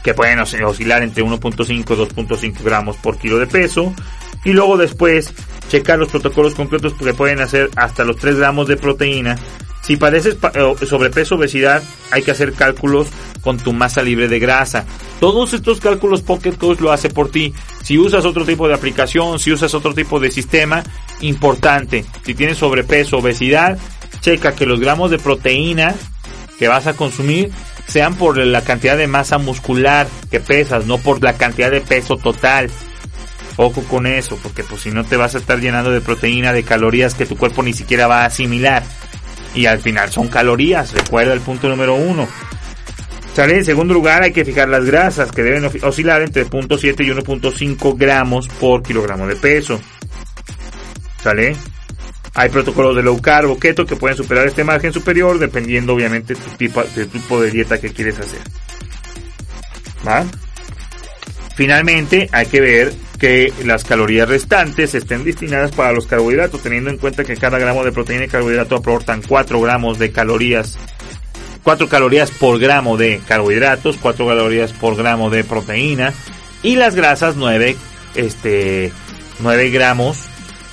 que 0.04 0.14
pueden 0.14 0.40
oscilar 0.40 1.04
entre 1.04 1.22
1.5 1.22 1.70
y 1.70 1.84
2.5 1.84 2.64
gramos 2.64 2.96
por 2.96 3.18
kilo 3.18 3.38
de 3.38 3.46
peso, 3.46 3.94
y 4.46 4.54
luego 4.54 4.78
después 4.78 5.34
checar 5.68 6.00
los 6.00 6.10
protocolos 6.10 6.56
completos 6.56 6.94
que 6.94 7.14
pueden 7.14 7.42
hacer 7.42 7.70
hasta 7.76 8.06
los 8.06 8.18
3 8.18 8.38
gramos 8.38 8.70
de 8.70 8.78
proteína. 8.78 9.38
Si 9.82 9.98
padeces 9.98 10.38
eh, 10.54 10.86
sobrepeso 10.86 11.36
obesidad, 11.36 11.84
hay 12.12 12.22
que 12.22 12.32
hacer 12.32 12.54
cálculos 12.54 13.08
con 13.42 13.58
tu 13.58 13.74
masa 13.74 14.04
libre 14.04 14.28
de 14.28 14.40
grasa. 14.40 14.86
Todos 15.20 15.54
estos 15.54 15.80
cálculos 15.80 16.22
Pocket 16.22 16.54
Coach 16.54 16.80
lo 16.80 16.92
hace 16.92 17.10
por 17.10 17.30
ti. 17.30 17.54
Si 17.84 17.98
usas 17.98 18.26
otro 18.26 18.46
tipo 18.46 18.68
de 18.68 18.76
aplicación, 18.76 19.40
si 19.40 19.52
usas 19.52 19.74
otro 19.74 19.94
tipo 19.94 20.20
de 20.20 20.32
sistema, 20.32 20.84
importante. 21.22 22.06
Si 22.24 22.36
tienes 22.36 22.58
sobrepeso, 22.58 23.18
obesidad, 23.18 23.80
checa 24.22 24.56
que 24.56 24.66
los 24.66 24.80
gramos 24.80 25.10
de 25.10 25.18
proteína 25.18 25.96
que 26.60 26.68
vas 26.68 26.86
a 26.86 26.94
consumir 26.94 27.52
sean 27.88 28.16
por 28.16 28.38
la 28.38 28.64
cantidad 28.64 28.96
de 28.96 29.08
masa 29.08 29.40
muscular 29.40 30.08
que 30.30 30.40
pesas, 30.40 30.86
no 30.86 31.00
por 31.00 31.24
la 31.24 31.34
cantidad 31.34 31.72
de 31.72 31.82
peso 31.82 32.18
total. 32.18 32.70
Ojo 33.58 33.84
con 33.84 34.08
eso, 34.08 34.38
porque 34.42 34.64
pues 34.64 34.82
si 34.84 34.92
no 34.92 35.04
te 35.04 35.18
vas 35.18 35.36
a 35.36 35.40
estar 35.40 35.60
llenando 35.60 35.92
de 35.92 36.02
proteína, 36.02 36.54
de 36.54 36.64
calorías 36.64 37.16
que 37.16 37.26
tu 37.26 37.36
cuerpo 37.36 37.64
ni 37.64 37.74
siquiera 37.74 38.08
va 38.08 38.22
a 38.22 38.26
asimilar. 38.26 38.84
Y 39.54 39.66
al 39.66 39.80
final 39.80 40.10
son 40.12 40.28
calorías, 40.28 40.94
recuerda 40.94 41.34
el 41.34 41.42
punto 41.42 41.68
número 41.68 41.96
uno. 41.96 42.28
¿Sale? 43.34 43.58
En 43.58 43.66
segundo 43.66 43.94
lugar, 43.94 44.24
hay 44.24 44.34
que 44.34 44.44
fijar 44.44 44.68
las 44.68 44.86
grasas, 44.86 45.32
que 45.32 45.44
deben 45.44 45.70
oscilar 45.84 46.22
entre 46.22 46.46
0.7 46.46 47.06
y 47.06 47.10
1.5 47.10 47.98
gramos 47.98 48.48
por 48.48 48.84
kilogramo 48.84 49.26
de 49.26 49.36
peso. 49.36 49.80
¿Sale? 51.24 51.56
Hay 52.34 52.50
protocolos 52.50 52.96
de 52.96 53.04
low 53.04 53.22
carb 53.22 53.50
o 53.50 53.60
keto 53.60 53.86
que 53.86 53.96
pueden 53.96 54.18
superar 54.18 54.48
este 54.48 54.64
margen 54.64 54.94
superior 54.94 55.38
dependiendo 55.38 55.94
obviamente 55.94 56.36
tu 56.36 56.50
tipo, 56.58 56.84
del 56.84 57.08
tipo 57.10 57.42
de 57.42 57.52
dieta 57.52 57.80
que 57.80 57.92
quieres 57.92 58.20
hacer. 58.20 58.40
¿Va? 60.08 60.26
Finalmente, 61.56 62.30
hay 62.32 62.46
que 62.46 62.62
ver 62.62 62.94
que 63.22 63.54
las 63.66 63.84
calorías 63.84 64.28
restantes 64.28 64.96
estén 64.96 65.24
destinadas 65.24 65.70
para 65.74 65.92
los 65.92 66.08
carbohidratos, 66.08 66.64
teniendo 66.64 66.90
en 66.90 66.98
cuenta 66.98 67.24
que 67.24 67.38
cada 67.38 67.60
gramo 67.60 67.86
de 67.86 67.92
proteína 67.92 68.26
y 68.26 68.28
carbohidrato 68.28 68.78
aportan 68.78 69.22
4 69.22 69.62
gramos 69.62 70.00
de 70.00 70.12
calorías 70.12 70.80
4 71.62 71.88
calorías 71.88 72.32
por 72.32 72.58
gramo 72.58 72.98
de 72.98 73.22
carbohidratos, 73.28 73.98
4 74.02 74.26
calorías 74.26 74.74
por 74.74 74.96
gramo 74.96 75.30
de 75.30 75.44
proteína 75.44 76.16
y 76.64 76.78
las 76.78 76.96
grasas 76.96 77.36
9 77.36 77.78
este 78.16 78.92
9 79.40 79.70
gramos 79.70 80.18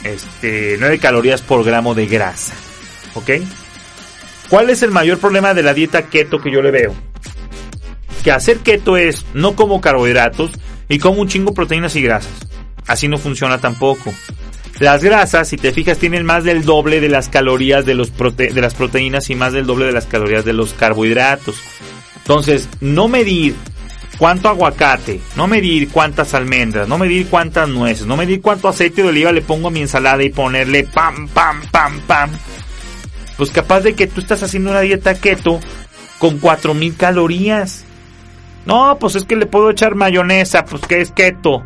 este 0.02 0.78
9 0.80 0.98
calorías 1.00 1.42
por 1.42 1.62
gramo 1.64 1.94
de 1.94 2.06
grasa. 2.06 2.54
¿Ok? 3.14 3.30
¿Cuál 4.48 4.70
es 4.70 4.80
el 4.80 4.90
mayor 4.90 5.18
problema 5.18 5.52
de 5.52 5.62
la 5.62 5.74
dieta 5.74 6.06
keto 6.06 6.38
que 6.38 6.50
yo 6.50 6.62
le 6.62 6.70
veo? 6.70 6.94
Que 8.24 8.32
hacer 8.32 8.60
keto 8.60 8.96
es 8.96 9.26
no 9.34 9.54
como 9.54 9.82
carbohidratos 9.82 10.52
y 10.88 10.99
como 10.99 11.21
un 11.21 11.28
chingo 11.28 11.54
proteínas 11.54 11.97
y 11.97 12.02
grasas. 12.02 12.33
Así 12.87 13.09
no 13.09 13.18
funciona 13.18 13.59
tampoco. 13.59 14.12
Las 14.78 15.02
grasas, 15.02 15.49
si 15.49 15.57
te 15.57 15.73
fijas, 15.73 15.99
tienen 15.99 16.25
más 16.25 16.45
del 16.45 16.64
doble 16.64 17.00
de 17.00 17.09
las 17.09 17.28
calorías 17.28 17.85
de, 17.85 17.95
los 17.95 18.12
de 18.16 18.61
las 18.61 18.75
proteínas 18.75 19.28
y 19.28 19.35
más 19.35 19.52
del 19.52 19.66
doble 19.66 19.87
de 19.87 19.92
las 19.92 20.07
calorías 20.07 20.45
de 20.45 20.52
los 20.52 20.73
carbohidratos. 20.73 21.57
Entonces, 22.16 22.68
no 22.80 23.09
medir 23.09 23.57
cuánto 24.18 24.49
aguacate, 24.49 25.21
no 25.37 25.49
medir 25.49 25.88
cuántas 25.88 26.35
almendras, 26.35 26.88
no 26.88 26.97
medir 26.97 27.26
cuántas 27.28 27.68
nueces, 27.68 28.07
no 28.07 28.16
medir 28.16 28.40
cuánto 28.40 28.68
aceite 28.68 29.02
de 29.02 29.09
oliva 29.09 29.33
le 29.33 29.42
pongo 29.42 29.68
a 29.68 29.71
mi 29.73 29.80
ensalada 29.80 30.23
y 30.23 30.30
ponerle 30.30 30.85
pam, 30.85 31.28
pam, 31.28 31.62
pam, 31.71 32.00
pam. 32.02 32.30
Pues 33.37 33.50
capaz 33.50 33.80
de 33.80 33.95
que 33.95 34.07
tú 34.07 34.21
estás 34.21 34.42
haciendo 34.42 34.71
una 34.71 34.80
dieta 34.80 35.14
keto 35.14 35.61
con 36.18 36.38
4000 36.38 36.97
calorías. 36.97 37.85
No, 38.68 38.98
pues 39.00 39.16
es 39.16 39.25
que 39.25 39.34
le 39.34 39.46
puedo 39.46 39.70
echar 39.70 39.94
mayonesa, 39.94 40.66
pues 40.66 40.82
que 40.82 41.00
es 41.00 41.10
keto. 41.10 41.64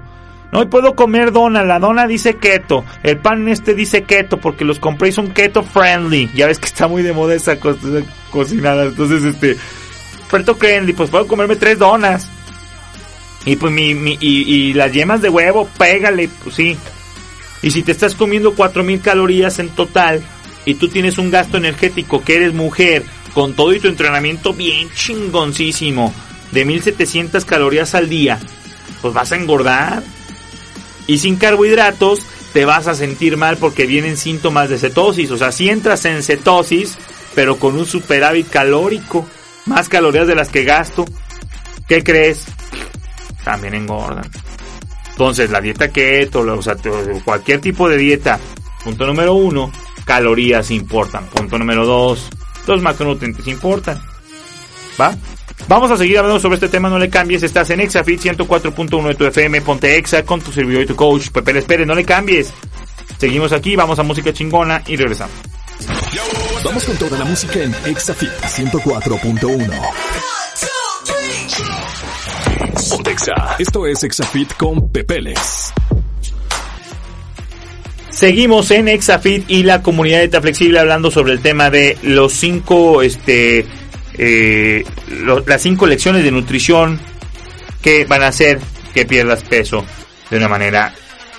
No, 0.53 0.71
puedo 0.71 0.95
comer 0.95 1.33
dona, 1.33 1.65
la 1.65 1.81
dona 1.81 2.07
dice 2.07 2.37
keto, 2.37 2.85
el 3.03 3.19
pan 3.19 3.49
este 3.49 3.75
dice 3.75 4.05
keto 4.05 4.37
porque 4.37 4.65
los 4.65 4.79
compré 4.79 5.09
y 5.09 5.13
son 5.13 5.33
keto 5.33 5.65
friendly. 5.65 6.31
Ya 6.33 6.47
ves 6.47 6.61
que 6.61 6.67
está 6.67 6.87
muy 6.87 7.03
de 7.03 7.13
moda 7.13 7.35
esa 7.35 7.57
cocinada, 8.31 8.85
entonces 8.85 9.25
este, 9.25 9.57
keto 10.31 10.55
friendly, 10.55 10.93
pues 10.93 11.11
puedo 11.11 11.27
comerme 11.27 11.57
tres 11.57 11.81
donas. 11.81 12.29
Y 13.47 13.57
pues 13.57 13.73
mi, 13.73 13.97
mi 13.97 14.17
y, 14.21 14.69
y, 14.69 14.73
las 14.73 14.93
yemas 14.93 15.21
de 15.21 15.29
huevo, 15.29 15.69
pégale, 15.77 16.29
pues 16.45 16.55
sí. 16.55 16.77
Y 17.63 17.73
si 17.73 17.83
te 17.83 17.91
estás 17.91 18.15
comiendo 18.15 18.55
4000 18.55 19.01
calorías 19.01 19.59
en 19.59 19.71
total 19.71 20.23
y 20.65 20.75
tú 20.75 20.87
tienes 20.87 21.19
un 21.19 21.33
gasto 21.33 21.57
energético 21.57 22.23
que 22.23 22.37
eres 22.37 22.55
mujer 22.55 23.03
con 23.35 23.55
todo 23.55 23.73
y 23.73 23.81
tu 23.81 23.89
entrenamiento 23.89 24.55
bien 24.55 24.89
chingoncísimo 24.95 26.15
de 26.53 26.65
1700 26.65 27.45
calorías 27.45 27.95
al 27.95 28.09
día, 28.09 28.39
pues 29.01 29.13
vas 29.13 29.33
a 29.33 29.37
engordar. 29.37 30.03
Y 31.07 31.19
sin 31.19 31.37
carbohidratos 31.37 32.21
te 32.53 32.65
vas 32.65 32.87
a 32.87 32.95
sentir 32.95 33.37
mal 33.37 33.57
porque 33.57 33.87
vienen 33.87 34.17
síntomas 34.17 34.69
de 34.69 34.79
cetosis. 34.79 35.31
O 35.31 35.39
sea, 35.39 35.51
si 35.51 35.69
entras 35.69 36.05
en 36.05 36.23
cetosis, 36.23 36.97
pero 37.35 37.59
con 37.59 37.77
un 37.77 37.87
superávit 37.87 38.49
calórico, 38.49 39.27
más 39.67 39.89
calorías 39.89 40.27
de 40.27 40.35
las 40.35 40.49
que 40.49 40.65
gasto, 40.65 41.05
¿qué 41.89 42.05
crees? 42.05 42.45
También 43.45 43.75
engordan. 43.75 44.31
Entonces, 45.11 45.51
la 45.51 45.61
dieta 45.61 45.91
keto, 45.91 46.41
o 46.41 46.63
sea, 46.63 46.77
cualquier 47.25 47.61
tipo 47.61 47.89
de 47.89 47.97
dieta, 47.97 48.39
punto 48.85 49.07
número 49.07 49.35
uno, 49.35 49.71
calorías 50.05 50.71
importan. 50.71 51.27
Punto 51.27 51.59
número 51.59 51.85
dos, 51.85 52.29
los 52.67 52.83
macronutrientes 52.83 53.47
importan. 53.47 54.01
¿Va? 55.01 55.15
Vamos 55.69 55.91
a 55.91 55.97
seguir 55.97 56.19
hablando 56.19 56.41
sobre 56.41 56.57
este 56.57 56.69
tema, 56.69 56.89
no 56.89 56.99
le 56.99 57.09
cambies, 57.09 57.43
estás 57.43 57.71
en 57.71 57.81
Exafit 57.81 58.21
104.1 58.21 59.09
de 59.09 59.15
tu 59.15 59.25
FM, 59.25 59.63
ponte 59.63 59.97
Exa 59.97 60.25
con 60.25 60.41
tu 60.41 60.53
servidor 60.53 60.83
y 60.83 60.87
tu 60.87 60.97
coach, 60.97 61.29
Pepe 61.31 61.59
Espere, 61.59 61.87
no 61.87 61.95
le 61.95 62.05
cambies. 62.05 62.53
Seguimos 63.19 63.53
aquí, 63.53 63.77
vamos 63.77 63.99
a 63.99 64.03
música 64.03 64.33
chingona 64.33 64.83
y 64.87 64.97
regresamos. 64.97 65.35
Vamos 66.65 66.85
con 66.85 66.97
toda 66.97 67.19
la 67.19 67.25
música 67.25 67.63
en 67.63 67.75
Exafit 67.87 68.31
104.1. 68.31 70.13
Ponte 72.91 73.17
Esto 73.59 73.87
es 73.87 74.05
Exafit 74.05 74.55
con 74.57 74.91
Pepeles. 74.91 75.73
Seguimos 78.11 78.71
en 78.71 78.89
Exafit 78.89 79.51
y 79.51 79.63
la 79.63 79.83
comunidad 79.83 80.29
de 80.29 80.41
Flexible 80.41 80.79
hablando 80.79 81.11
sobre 81.11 81.33
el 81.33 81.41
tema 81.41 81.71
de 81.71 81.97
los 82.03 82.33
cinco 82.33 83.03
este 83.03 83.67
eh, 84.19 84.85
las 85.47 85.63
cinco 85.63 85.87
lecciones 85.87 86.25
de 86.25 86.31
nutrición 86.31 87.01
que 87.81 88.05
van 88.05 88.23
a 88.23 88.29
hacer 88.29 88.61
que 88.95 89.05
pierdas 89.05 89.43
peso 89.43 89.85
de 90.31 90.37
una 90.37 90.49
manera 90.49 90.95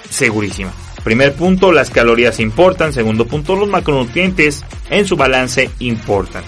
segurísima. 0.09 0.71
Primer 1.03 1.33
punto, 1.33 1.71
las 1.71 1.89
calorías 1.89 2.39
importan. 2.39 2.93
Segundo 2.93 3.27
punto, 3.27 3.55
los 3.55 3.67
macronutrientes 3.67 4.63
en 4.89 5.05
su 5.05 5.17
balance 5.17 5.69
importan. 5.79 6.43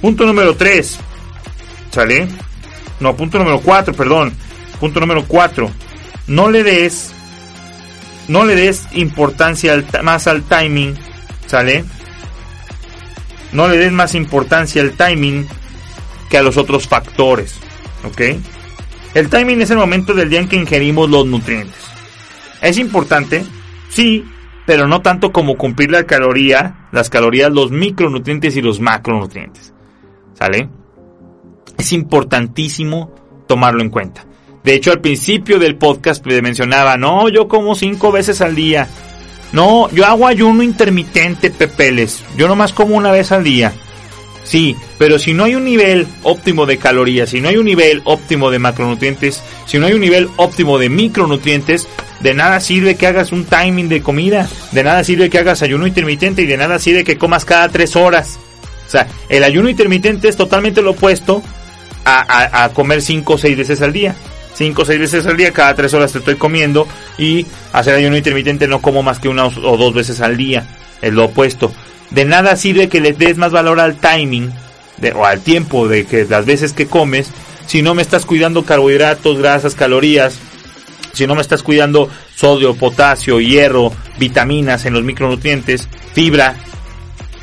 Punto 0.00 0.26
número 0.26 0.56
3. 0.56 0.98
¿Sale? 1.90 2.28
No, 3.00 3.16
punto 3.16 3.38
número 3.38 3.60
4, 3.60 3.94
perdón. 3.94 4.32
Punto 4.80 4.98
número 5.00 5.24
4. 5.26 5.70
No 6.26 6.50
le 6.50 6.64
des 6.64 7.12
no 8.28 8.44
le 8.44 8.54
des 8.54 8.86
importancia 8.92 9.84
más 10.02 10.26
al 10.26 10.42
timing, 10.44 10.94
¿sale? 11.46 11.84
No 13.52 13.68
le 13.68 13.76
des 13.76 13.92
más 13.92 14.14
importancia 14.14 14.80
al 14.80 14.92
timing 14.92 15.46
que 16.32 16.38
a 16.38 16.42
los 16.42 16.56
otros 16.56 16.88
factores. 16.88 17.60
¿Ok? 18.04 18.22
El 19.12 19.28
timing 19.28 19.60
es 19.60 19.70
el 19.70 19.76
momento 19.76 20.14
del 20.14 20.30
día 20.30 20.40
en 20.40 20.48
que 20.48 20.56
ingerimos 20.56 21.10
los 21.10 21.26
nutrientes. 21.26 21.76
¿Es 22.62 22.78
importante? 22.78 23.44
Sí, 23.90 24.24
pero 24.64 24.88
no 24.88 25.02
tanto 25.02 25.30
como 25.30 25.58
cumplir 25.58 25.90
la 25.90 26.04
caloría, 26.04 26.88
las 26.90 27.10
calorías, 27.10 27.52
los 27.52 27.70
micronutrientes 27.70 28.56
y 28.56 28.62
los 28.62 28.80
macronutrientes. 28.80 29.74
¿Sale? 30.32 30.70
Es 31.76 31.92
importantísimo 31.92 33.14
tomarlo 33.46 33.82
en 33.82 33.90
cuenta. 33.90 34.24
De 34.64 34.74
hecho, 34.74 34.90
al 34.90 35.02
principio 35.02 35.58
del 35.58 35.76
podcast 35.76 36.24
mencionaba, 36.24 36.96
no, 36.96 37.28
yo 37.28 37.46
como 37.46 37.74
cinco 37.74 38.10
veces 38.10 38.40
al 38.40 38.54
día. 38.54 38.88
No, 39.52 39.90
yo 39.90 40.06
hago 40.06 40.26
ayuno 40.26 40.62
intermitente, 40.62 41.50
pepeles. 41.50 42.24
Yo 42.38 42.48
nomás 42.48 42.72
como 42.72 42.96
una 42.96 43.10
vez 43.10 43.32
al 43.32 43.44
día. 43.44 43.74
Sí, 44.44 44.76
pero 44.98 45.18
si 45.18 45.34
no 45.34 45.44
hay 45.44 45.54
un 45.54 45.64
nivel 45.64 46.06
óptimo 46.22 46.66
de 46.66 46.76
calorías, 46.76 47.30
si 47.30 47.40
no 47.40 47.48
hay 47.48 47.56
un 47.56 47.64
nivel 47.64 48.02
óptimo 48.04 48.50
de 48.50 48.58
macronutrientes, 48.58 49.42
si 49.66 49.78
no 49.78 49.86
hay 49.86 49.92
un 49.92 50.00
nivel 50.00 50.28
óptimo 50.36 50.78
de 50.78 50.88
micronutrientes, 50.88 51.86
de 52.20 52.34
nada 52.34 52.60
sirve 52.60 52.96
que 52.96 53.06
hagas 53.06 53.32
un 53.32 53.44
timing 53.44 53.88
de 53.88 54.02
comida, 54.02 54.48
de 54.72 54.82
nada 54.82 55.04
sirve 55.04 55.30
que 55.30 55.38
hagas 55.38 55.62
ayuno 55.62 55.86
intermitente 55.86 56.42
y 56.42 56.46
de 56.46 56.56
nada 56.56 56.78
sirve 56.78 57.04
que 57.04 57.18
comas 57.18 57.44
cada 57.44 57.68
tres 57.68 57.96
horas. 57.96 58.38
O 58.86 58.90
sea, 58.90 59.06
el 59.28 59.44
ayuno 59.44 59.68
intermitente 59.68 60.28
es 60.28 60.36
totalmente 60.36 60.82
lo 60.82 60.90
opuesto 60.90 61.42
a, 62.04 62.68
comer 62.74 63.00
cinco 63.00 63.34
o 63.34 63.38
seis 63.38 63.56
veces 63.56 63.80
al 63.80 63.92
día. 63.92 64.14
Cinco 64.54 64.82
o 64.82 64.84
seis 64.84 65.00
veces 65.00 65.24
al 65.24 65.36
día, 65.36 65.52
cada 65.52 65.74
tres 65.74 65.94
horas 65.94 66.12
te 66.12 66.18
estoy 66.18 66.34
comiendo 66.34 66.86
y 67.16 67.46
hacer 67.72 67.94
ayuno 67.94 68.16
intermitente 68.16 68.68
no 68.68 68.82
como 68.82 69.02
más 69.02 69.18
que 69.18 69.28
una 69.28 69.46
o 69.46 69.76
dos 69.76 69.94
veces 69.94 70.20
al 70.20 70.36
día. 70.36 70.66
Es 71.00 71.12
lo 71.12 71.24
opuesto 71.24 71.72
de 72.14 72.24
nada 72.24 72.56
sirve 72.56 72.88
que 72.88 73.00
le 73.00 73.12
des 73.12 73.38
más 73.38 73.52
valor 73.52 73.80
al 73.80 73.96
timing 73.96 74.50
o 75.14 75.26
al 75.26 75.40
tiempo 75.40 75.88
de 75.88 76.04
que 76.04 76.24
las 76.24 76.46
veces 76.46 76.72
que 76.72 76.86
comes 76.86 77.30
si 77.66 77.82
no 77.82 77.94
me 77.94 78.02
estás 78.02 78.26
cuidando 78.26 78.64
carbohidratos, 78.64 79.38
grasas, 79.38 79.74
calorías, 79.74 80.38
si 81.12 81.26
no 81.26 81.34
me 81.34 81.42
estás 81.42 81.62
cuidando 81.62 82.08
sodio, 82.34 82.74
potasio, 82.74 83.40
hierro, 83.40 83.92
vitaminas 84.18 84.84
en 84.84 84.94
los 84.94 85.02
micronutrientes, 85.04 85.88
fibra, 86.12 86.56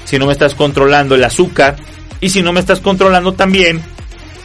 si 0.06 0.20
no 0.20 0.26
me 0.26 0.34
estás 0.34 0.56
controlando 0.56 1.16
el 1.16 1.24
azúcar 1.24 1.78
y 2.20 2.30
si 2.30 2.42
no 2.42 2.54
me 2.54 2.60
estás 2.60 2.80
controlando 2.80 3.34
también 3.34 3.82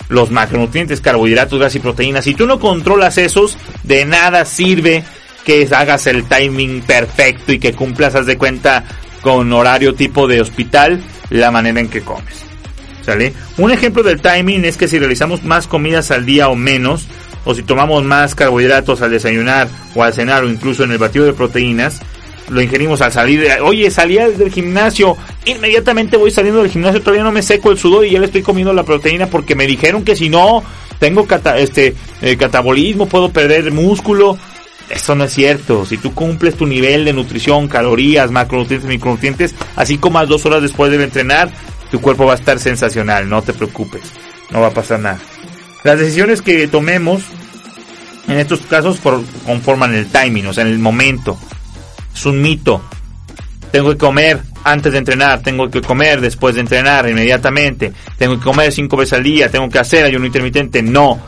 los 0.09 0.31
macronutrientes, 0.31 1.01
carbohidratos, 1.01 1.59
grasas 1.59 1.77
y 1.77 1.81
proteínas. 1.81 2.25
Si 2.25 2.35
tú 2.35 2.47
no 2.47 2.61
controlas 2.61 3.19
esos, 3.19 3.57
de 3.83 4.05
nada 4.05 4.45
sirve 4.45 5.05
que 5.45 5.69
hagas 5.71 6.07
el 6.07 6.25
timing 6.25 6.83
perfecto 6.83 7.53
y 7.53 7.59
que 7.59 7.73
cumplas, 7.73 8.15
haz 8.15 8.27
de 8.27 8.39
cuenta, 8.39 8.85
con 9.25 9.51
horario 9.55 9.95
tipo 9.95 10.29
de 10.29 10.43
hospital 10.43 11.03
la 11.31 11.51
manera 11.51 11.81
en 11.81 11.89
que 11.89 12.03
comes. 12.03 12.45
¿Sale? 13.05 13.33
Un 13.59 13.71
ejemplo 13.71 14.03
del 14.03 14.21
timing 14.21 14.65
es 14.65 14.77
que 14.77 14.87
si 14.87 14.99
realizamos 14.99 15.43
más 15.43 15.67
comidas 15.67 16.11
al 16.11 16.25
día 16.25 16.49
o 16.49 16.55
menos, 16.55 17.07
o 17.45 17.55
si 17.55 17.63
tomamos 17.63 18.05
más 18.05 18.35
carbohidratos 18.35 19.03
al 19.03 19.11
desayunar 19.11 19.69
o 19.95 20.03
al 20.03 20.13
cenar 20.13 20.45
o 20.45 20.49
incluso 20.49 20.85
en 20.85 20.93
el 20.93 20.99
batido 20.99 21.25
de 21.25 21.33
proteínas, 21.33 22.01
lo 22.49 22.61
ingerimos 22.61 23.01
al 23.01 23.13
salir. 23.13 23.47
Oye, 23.63 23.91
salía 23.91 24.29
del 24.29 24.53
gimnasio, 24.53 25.17
inmediatamente 25.47 26.17
voy 26.19 26.31
saliendo 26.31 26.63
del 26.63 26.71
gimnasio, 26.71 27.01
todavía 27.01 27.25
no 27.25 27.33
me 27.33 27.43
seco 27.43 27.71
el 27.71 27.79
sudor 27.79 28.07
y 28.07 28.11
ya 28.11 28.21
le 28.21 28.27
estoy 28.27 28.43
comiendo 28.43 28.73
la 28.73 28.85
proteína 28.85 29.27
porque 29.27 29.55
me 29.55 29.67
dijeron 29.67 30.05
que 30.05 30.17
si 30.17 30.29
no 30.29 30.63
tengo 30.99 31.27
este 31.57 31.95
eh, 32.21 32.37
catabolismo, 32.37 33.07
puedo 33.07 33.31
perder 33.31 33.73
músculo. 33.73 34.39
Eso 34.91 35.15
no 35.15 35.25
es 35.25 35.33
cierto. 35.33 35.87
Si 35.87 35.97
tú 35.97 36.15
cumples 36.15 36.57
tu 36.57 36.67
nivel 36.67 37.05
de 37.05 37.13
nutrición, 37.13 37.69
calorías, 37.69 38.31
macronutrientes, 38.31 38.89
micronutrientes, 38.89 39.55
así 39.77 39.99
como 39.99 40.25
dos 40.27 40.45
horas 40.47 40.63
después 40.63 40.91
de 40.91 41.03
entrenar, 41.03 41.51
tu 41.91 42.01
cuerpo 42.01 42.27
va 42.27 42.33
a 42.33 42.37
estar 42.37 42.59
sensacional. 42.59 43.29
No 43.29 43.43
te 43.43 43.53
preocupes. 43.53 44.03
No 44.51 44.61
va 44.61 44.69
a 44.69 44.75
pasar 44.75 45.01
nada. 45.01 45.19
Las 45.83 45.99
decisiones 45.99 46.43
que 46.43 46.67
tomemos 46.69 47.23
En 48.27 48.39
estos 48.39 48.61
casos 48.63 48.99
conforman 49.45 49.95
el 49.95 50.07
timing, 50.07 50.47
o 50.47 50.53
sea, 50.55 50.65
en 50.65 50.71
el 50.71 50.79
momento. 50.79 51.39
Es 52.15 52.25
un 52.25 52.41
mito. 52.41 52.83
Tengo 53.71 53.91
que 53.91 53.99
comer 53.99 54.41
antes 54.65 54.93
de 54.93 54.99
entrenar, 54.99 55.43
tengo 55.43 55.71
que 55.71 55.83
comer 55.83 56.21
después 56.23 56.55
de 56.55 56.63
entrenar 56.63 57.07
inmediatamente, 57.09 57.93
tengo 58.17 58.39
que 58.39 58.45
comer 58.45 58.73
cinco 58.73 58.97
veces 58.97 59.15
al 59.15 59.25
día, 59.25 59.51
tengo 59.51 59.69
que 59.69 59.79
hacer 59.79 60.05
ayuno 60.05 60.25
intermitente. 60.25 60.83
No, 60.83 61.21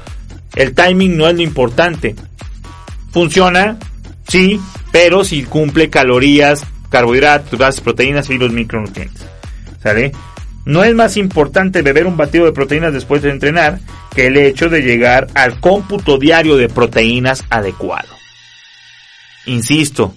el 0.55 0.75
timing 0.75 1.17
no 1.19 1.29
es 1.29 1.35
lo 1.35 1.43
importante. 1.43 2.15
Funciona, 3.17 3.79
sí, 4.29 4.61
pero 4.93 5.25
si 5.25 5.43
cumple 5.45 5.89
calorías, 5.89 6.67
carbohidratos, 6.91 7.59
grasas, 7.59 7.81
proteínas 7.81 8.29
y 8.29 8.37
los 8.37 8.53
micronutrientes. 8.53 9.27
¿Sale? 9.83 10.13
No 10.67 10.85
es 10.85 10.95
más 10.95 11.17
importante 11.17 11.81
beber 11.81 12.07
un 12.07 12.19
batido 12.19 12.45
de 12.45 12.53
proteínas 12.53 12.93
después 12.93 13.23
de 13.23 13.31
entrenar 13.31 13.81
que 14.15 14.27
el 14.27 14.37
hecho 14.37 14.69
de 14.69 14.83
llegar 14.83 15.29
al 15.33 15.61
cómputo 15.61 16.19
diario 16.19 16.59
de 16.59 16.69
proteínas 16.69 17.43
adecuado. 17.49 18.11
Insisto. 19.47 20.15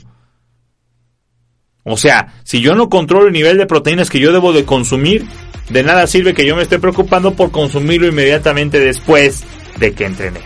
O 1.86 1.96
sea, 1.96 2.34
si 2.44 2.60
yo 2.60 2.75
no 2.75 2.89
controlo 2.89 3.27
el 3.27 3.34
nivel 3.34 3.58
de 3.58 3.65
proteínas 3.65 4.10
que 4.10 4.20
yo 4.20 4.34
debo 4.34 4.51
de 4.51 4.65
consumir, 4.65 5.25
de 5.70 5.84
nada 5.84 6.06
sirve 6.06 6.34
que 6.34 6.46
yo 6.46 6.58
me 6.58 6.63
esté 6.63 6.79
preocupando 6.79 7.34
por 7.34 7.50
consumirlo 7.51 8.08
inmediatamente 8.08 8.77
después 8.77 9.46
de 9.77 9.94
que 9.94 10.03
entrené. 10.03 10.41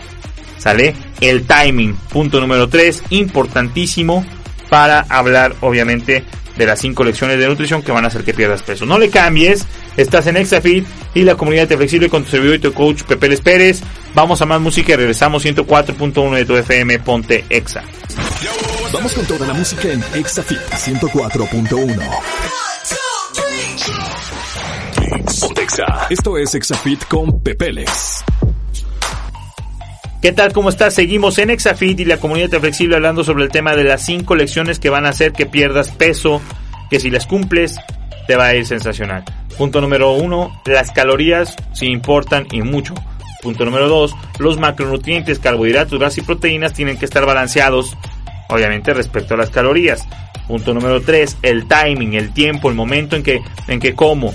¿Sale? 0.58 0.94
El 1.20 1.46
timing, 1.46 1.94
punto 1.94 2.40
número 2.40 2.68
3, 2.68 3.04
importantísimo 3.10 4.24
para 4.68 5.00
hablar 5.08 5.54
obviamente 5.60 6.24
de 6.56 6.66
las 6.66 6.80
5 6.80 7.04
lecciones 7.04 7.38
de 7.38 7.48
nutrición 7.48 7.82
que 7.82 7.92
van 7.92 8.04
a 8.04 8.08
hacer 8.08 8.24
que 8.24 8.34
pierdas 8.34 8.62
peso. 8.62 8.86
No 8.86 8.98
le 8.98 9.10
cambies, 9.10 9.66
estás 9.96 10.26
en 10.26 10.36
Exafit 10.36 10.86
y 11.14 11.22
la 11.22 11.34
comunidad 11.34 11.68
de 11.68 11.76
Flexible 11.76 12.08
con 12.08 12.24
tu 12.24 12.30
servidor 12.30 12.56
y 12.56 12.60
tu 12.60 12.72
coach 12.72 13.02
Pepe 13.02 13.28
Les 13.28 13.40
Pérez. 13.40 13.80
Vamos 14.14 14.40
a 14.40 14.46
más 14.46 14.60
música 14.60 14.92
y 14.92 14.96
regresamos 14.96 15.44
104.1 15.44 16.34
de 16.34 16.44
tu 16.44 16.56
FM, 16.56 16.98
ponte 17.00 17.44
Exa. 17.48 17.82
Vamos 18.92 19.12
con 19.12 19.26
toda 19.26 19.46
la 19.46 19.54
música 19.54 19.88
en 19.88 20.04
Exafit 20.14 20.58
104.1. 20.58 22.08
Esto 26.10 26.38
es 26.38 26.54
Exafit 26.54 27.04
con 27.06 27.40
Pepeles. 27.40 28.24
¿Qué 30.24 30.32
tal? 30.32 30.54
¿Cómo 30.54 30.70
estás? 30.70 30.94
Seguimos 30.94 31.36
en 31.36 31.50
Exafit 31.50 32.00
y 32.00 32.06
la 32.06 32.16
comunidad 32.16 32.58
flexible 32.58 32.96
hablando 32.96 33.24
sobre 33.24 33.44
el 33.44 33.50
tema 33.50 33.76
de 33.76 33.84
las 33.84 34.06
cinco 34.06 34.34
lecciones 34.34 34.78
que 34.78 34.88
van 34.88 35.04
a 35.04 35.10
hacer 35.10 35.32
que 35.32 35.44
pierdas 35.44 35.90
peso, 35.90 36.40
que 36.88 36.98
si 36.98 37.10
las 37.10 37.26
cumples 37.26 37.76
te 38.26 38.34
va 38.34 38.46
a 38.46 38.54
ir 38.54 38.64
sensacional. 38.64 39.22
Punto 39.58 39.82
número 39.82 40.12
uno, 40.12 40.62
las 40.64 40.92
calorías 40.92 41.54
sí 41.74 41.88
importan 41.88 42.46
y 42.50 42.62
mucho. 42.62 42.94
Punto 43.42 43.66
número 43.66 43.86
dos, 43.86 44.16
los 44.38 44.58
macronutrientes, 44.58 45.40
carbohidratos, 45.40 45.98
grasas 45.98 46.16
y 46.16 46.22
proteínas 46.22 46.72
tienen 46.72 46.96
que 46.96 47.04
estar 47.04 47.26
balanceados, 47.26 47.94
obviamente 48.48 48.94
respecto 48.94 49.34
a 49.34 49.36
las 49.36 49.50
calorías. 49.50 50.08
Punto 50.48 50.72
número 50.72 51.02
tres, 51.02 51.36
el 51.42 51.68
timing, 51.68 52.14
el 52.14 52.32
tiempo, 52.32 52.70
el 52.70 52.76
momento 52.76 53.14
en 53.14 53.22
que, 53.22 53.42
en 53.68 53.78
que 53.78 53.94
como. 53.94 54.32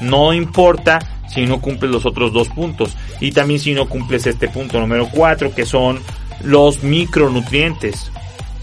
No 0.00 0.32
importa 0.32 0.98
si 1.36 1.46
no 1.46 1.60
cumples 1.60 1.92
los 1.92 2.06
otros 2.06 2.32
dos 2.32 2.48
puntos. 2.48 2.96
Y 3.20 3.30
también 3.30 3.60
si 3.60 3.74
no 3.74 3.88
cumples 3.88 4.26
este 4.26 4.48
punto 4.48 4.80
número 4.80 5.08
4, 5.12 5.54
que 5.54 5.66
son 5.66 6.00
los 6.42 6.82
micronutrientes. 6.82 8.10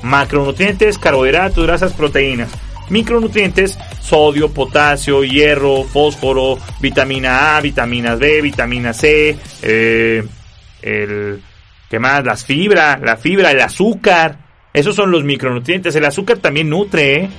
Macronutrientes, 0.01 0.98
carbohidratos, 0.98 1.63
grasas, 1.65 1.94
proteínas. 1.94 2.50
Micronutrientes, 2.89 3.77
sodio, 4.01 4.51
potasio, 4.51 5.24
hierro, 5.24 5.84
fósforo, 5.84 6.58
vitamina 6.82 7.56
A, 7.56 7.62
vitaminas 7.62 8.18
B, 8.18 8.42
vitamina 8.42 8.92
C, 8.92 9.38
eh, 9.62 10.24
el, 10.82 11.42
¿qué 11.89 12.00
más? 12.00 12.25
Las 12.25 12.44
fibras, 12.44 13.00
la 13.01 13.18
fibra, 13.18 13.51
el 13.51 13.62
azúcar. 13.62 14.39
Esos 14.74 14.96
son 14.96 15.12
los 15.12 15.24
micronutrientes. 15.24 15.96
El 15.96 16.06
azúcar 16.06 16.39
también 16.39 16.69
nutre, 16.69 17.21
¿eh? 17.21 17.30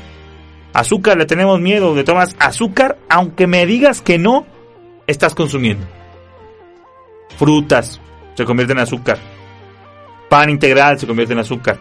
Azúcar, 0.72 1.18
le 1.18 1.26
tenemos 1.26 1.61
miedo. 1.61 1.92
De 1.96 2.04
tomas 2.04 2.37
azúcar, 2.38 2.98
aunque 3.09 3.48
me 3.48 3.66
digas 3.66 4.00
que 4.00 4.18
no, 4.18 4.46
estás 5.06 5.34
consumiendo. 5.34 5.86
Frutas 7.38 8.00
se 8.34 8.44
convierten 8.44 8.78
en 8.78 8.82
azúcar. 8.82 9.18
Pan 10.28 10.50
integral 10.50 10.98
se 10.98 11.06
convierte 11.06 11.32
en 11.32 11.40
azúcar. 11.40 11.78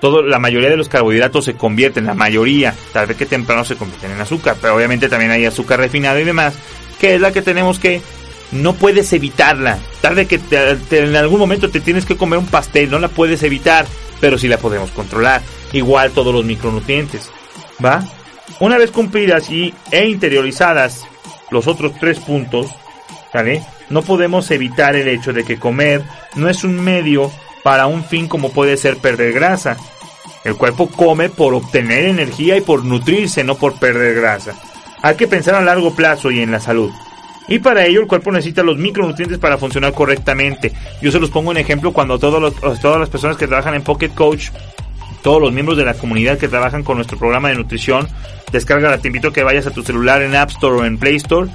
Todo, 0.00 0.22
la 0.22 0.38
mayoría 0.38 0.70
de 0.70 0.76
los 0.76 0.88
carbohidratos 0.88 1.44
se 1.44 1.54
convierten, 1.54 2.06
la 2.06 2.14
mayoría, 2.14 2.72
tal 2.92 3.06
vez 3.06 3.16
que 3.16 3.26
temprano 3.26 3.64
se 3.64 3.74
convierten 3.74 4.12
en 4.12 4.20
azúcar, 4.20 4.56
pero 4.60 4.76
obviamente 4.76 5.08
también 5.08 5.32
hay 5.32 5.44
azúcar 5.44 5.80
refinado 5.80 6.20
y 6.20 6.24
demás, 6.24 6.54
que 7.00 7.16
es 7.16 7.20
la 7.20 7.32
que 7.32 7.42
tenemos 7.42 7.80
que 7.80 8.00
no 8.52 8.74
puedes 8.74 9.12
evitarla. 9.12 9.78
Tal 10.00 10.14
vez 10.14 10.28
que 10.28 10.40
en 10.90 11.16
algún 11.16 11.40
momento 11.40 11.68
te 11.68 11.80
tienes 11.80 12.04
que 12.04 12.16
comer 12.16 12.38
un 12.38 12.46
pastel, 12.46 12.90
no 12.90 13.00
la 13.00 13.08
puedes 13.08 13.42
evitar, 13.42 13.86
pero 14.20 14.38
sí 14.38 14.46
la 14.46 14.58
podemos 14.58 14.90
controlar. 14.92 15.42
Igual 15.72 16.12
todos 16.12 16.32
los 16.32 16.44
micronutrientes, 16.44 17.28
¿va? 17.84 18.04
Una 18.60 18.78
vez 18.78 18.90
cumplidas 18.90 19.50
y, 19.50 19.74
e 19.90 20.08
interiorizadas 20.08 21.04
los 21.50 21.66
otros 21.66 21.92
tres 21.98 22.18
puntos, 22.18 22.70
¿vale? 23.32 23.62
No 23.90 24.02
podemos 24.02 24.50
evitar 24.50 24.96
el 24.96 25.08
hecho 25.08 25.32
de 25.32 25.44
que 25.44 25.58
comer 25.58 26.02
no 26.34 26.48
es 26.48 26.64
un 26.64 26.78
medio 26.78 27.30
para 27.62 27.86
un 27.86 28.04
fin 28.04 28.28
como 28.28 28.52
puede 28.52 28.76
ser 28.76 28.98
perder 28.98 29.32
grasa. 29.32 29.76
El 30.44 30.56
cuerpo 30.56 30.88
come 30.88 31.28
por 31.28 31.54
obtener 31.54 32.06
energía 32.06 32.56
y 32.56 32.60
por 32.60 32.84
nutrirse, 32.84 33.44
no 33.44 33.56
por 33.56 33.78
perder 33.78 34.14
grasa. 34.14 34.54
Hay 35.02 35.16
que 35.16 35.26
pensar 35.28 35.54
a 35.54 35.60
largo 35.60 35.94
plazo 35.94 36.30
y 36.30 36.40
en 36.40 36.50
la 36.50 36.60
salud. 36.60 36.90
Y 37.48 37.60
para 37.60 37.86
ello 37.86 38.00
el 38.00 38.06
cuerpo 38.06 38.30
necesita 38.30 38.62
los 38.62 38.76
micronutrientes 38.76 39.38
para 39.38 39.56
funcionar 39.56 39.94
correctamente. 39.94 40.72
Yo 41.00 41.10
se 41.10 41.18
los 41.18 41.30
pongo 41.30 41.50
en 41.50 41.56
ejemplo 41.56 41.92
cuando 41.92 42.18
todas 42.18 43.00
las 43.00 43.08
personas 43.08 43.36
que 43.38 43.46
trabajan 43.46 43.74
en 43.74 43.82
Pocket 43.82 44.10
Coach 44.10 44.50
todos 45.28 45.42
los 45.42 45.52
miembros 45.52 45.76
de 45.76 45.84
la 45.84 45.92
comunidad 45.92 46.38
que 46.38 46.48
trabajan 46.48 46.82
con 46.82 46.96
nuestro 46.96 47.18
programa 47.18 47.50
de 47.50 47.54
nutrición. 47.54 48.08
Descarga, 48.50 48.96
te 48.96 49.08
invito 49.08 49.28
a 49.28 49.32
que 49.34 49.42
vayas 49.42 49.66
a 49.66 49.70
tu 49.70 49.82
celular 49.82 50.22
en 50.22 50.34
App 50.34 50.48
Store 50.48 50.76
o 50.76 50.84
en 50.86 50.96
Play 50.96 51.16
Store. 51.16 51.50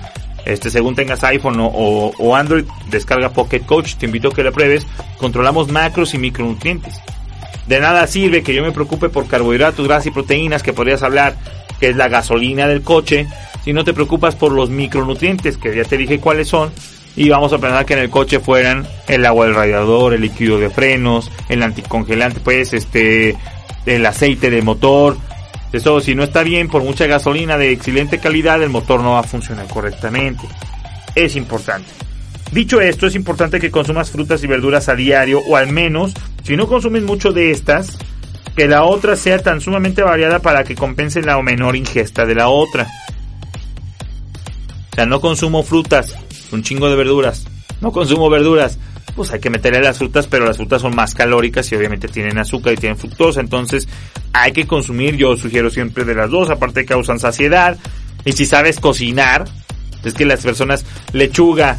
Este, 0.45 0.69
según 0.69 0.93
tengas 0.93 1.23
iPhone 1.23 1.55
o, 1.57 2.35
Android, 2.35 2.65
descarga 2.91 3.29
Pocket 3.29 3.61
Coach, 3.61 3.95
te 3.95 4.05
invito 4.05 4.27
a 4.27 4.31
que 4.31 4.43
lo 4.43 4.51
pruebes. 4.51 4.85
Controlamos 5.17 5.69
macros 5.71 6.13
y 6.13 6.19
micronutrientes. 6.19 7.01
De 7.65 7.79
nada 7.79 8.05
sirve 8.05 8.43
que 8.43 8.53
yo 8.53 8.61
me 8.61 8.71
preocupe 8.71 9.09
por 9.09 9.25
carbohidratos, 9.25 9.87
grasas 9.87 10.05
y 10.05 10.11
proteínas, 10.11 10.61
que 10.61 10.73
podrías 10.73 11.01
hablar 11.01 11.35
que 11.79 11.89
es 11.89 11.95
la 11.95 12.09
gasolina 12.09 12.67
del 12.67 12.83
coche, 12.83 13.25
si 13.63 13.73
no 13.73 13.83
te 13.83 13.95
preocupas 13.95 14.35
por 14.35 14.51
los 14.51 14.69
micronutrientes, 14.69 15.57
que 15.57 15.75
ya 15.75 15.83
te 15.83 15.97
dije 15.97 16.19
cuáles 16.19 16.47
son, 16.47 16.71
y 17.15 17.29
vamos 17.29 17.53
a 17.53 17.57
pensar 17.57 17.85
que 17.85 17.93
en 17.93 17.99
el 17.99 18.09
coche 18.09 18.39
fueran 18.39 18.87
el 19.07 19.25
agua 19.25 19.45
del 19.45 19.55
radiador, 19.55 20.13
el 20.13 20.21
líquido 20.21 20.59
de 20.59 20.69
frenos, 20.69 21.31
el 21.49 21.61
anticongelante, 21.61 22.39
pues 22.39 22.73
este, 22.73 23.35
el 23.85 24.05
aceite 24.05 24.49
de 24.49 24.61
motor. 24.61 25.17
Eso, 25.71 25.99
si 26.01 26.15
no 26.15 26.23
está 26.23 26.43
bien, 26.43 26.67
por 26.67 26.83
mucha 26.83 27.07
gasolina 27.07 27.57
de 27.57 27.71
excelente 27.71 28.19
calidad, 28.19 28.61
el 28.61 28.69
motor 28.69 29.01
no 29.01 29.13
va 29.13 29.19
a 29.19 29.23
funcionar 29.23 29.67
correctamente. 29.67 30.47
Es 31.15 31.35
importante. 31.35 31.89
Dicho 32.51 32.79
esto, 32.79 33.07
es 33.07 33.15
importante 33.15 33.59
que 33.59 33.71
consumas 33.71 34.11
frutas 34.11 34.43
y 34.43 34.47
verduras 34.47 34.87
a 34.87 34.95
diario, 34.95 35.39
o 35.47 35.55
al 35.55 35.71
menos, 35.71 36.13
si 36.43 36.55
no 36.55 36.67
consumes 36.67 37.01
mucho 37.01 37.33
de 37.33 37.49
estas, 37.49 37.97
que 38.55 38.67
la 38.67 38.83
otra 38.83 39.15
sea 39.15 39.39
tan 39.39 39.61
sumamente 39.61 40.03
variada 40.03 40.39
para 40.39 40.63
que 40.63 40.75
compense 40.75 41.21
la 41.23 41.41
menor 41.41 41.75
ingesta 41.75 42.25
de 42.25 42.35
la 42.35 42.49
otra. 42.49 42.87
O 44.91 44.95
sea, 44.95 45.07
no 45.07 45.19
consumo 45.19 45.63
frutas, 45.63 46.15
un 46.51 46.61
chingo 46.61 46.87
de 46.89 46.95
verduras. 46.95 47.45
No 47.81 47.91
consumo 47.91 48.29
verduras, 48.29 48.77
pues 49.15 49.31
hay 49.31 49.39
que 49.39 49.49
meterle 49.49 49.81
las 49.81 49.97
frutas, 49.97 50.27
pero 50.27 50.45
las 50.45 50.57
frutas 50.57 50.81
son 50.81 50.95
más 50.95 51.13
calóricas 51.13 51.71
y 51.71 51.75
obviamente 51.75 52.07
tienen 52.07 52.37
azúcar 52.37 52.73
y 52.73 52.77
tienen 52.77 52.97
fructosa, 52.97 53.39
entonces 53.39 53.87
hay 54.33 54.51
que 54.51 54.65
consumir, 54.65 55.15
yo 55.15 55.37
sugiero 55.37 55.69
siempre 55.69 56.03
de 56.03 56.15
las 56.15 56.29
dos, 56.29 56.49
aparte 56.49 56.85
causan 56.85 57.19
saciedad, 57.19 57.77
y 58.25 58.31
si 58.31 58.45
sabes 58.45 58.79
cocinar, 58.79 59.45
es 60.03 60.13
que 60.13 60.25
las 60.25 60.41
personas, 60.41 60.85
lechuga, 61.13 61.77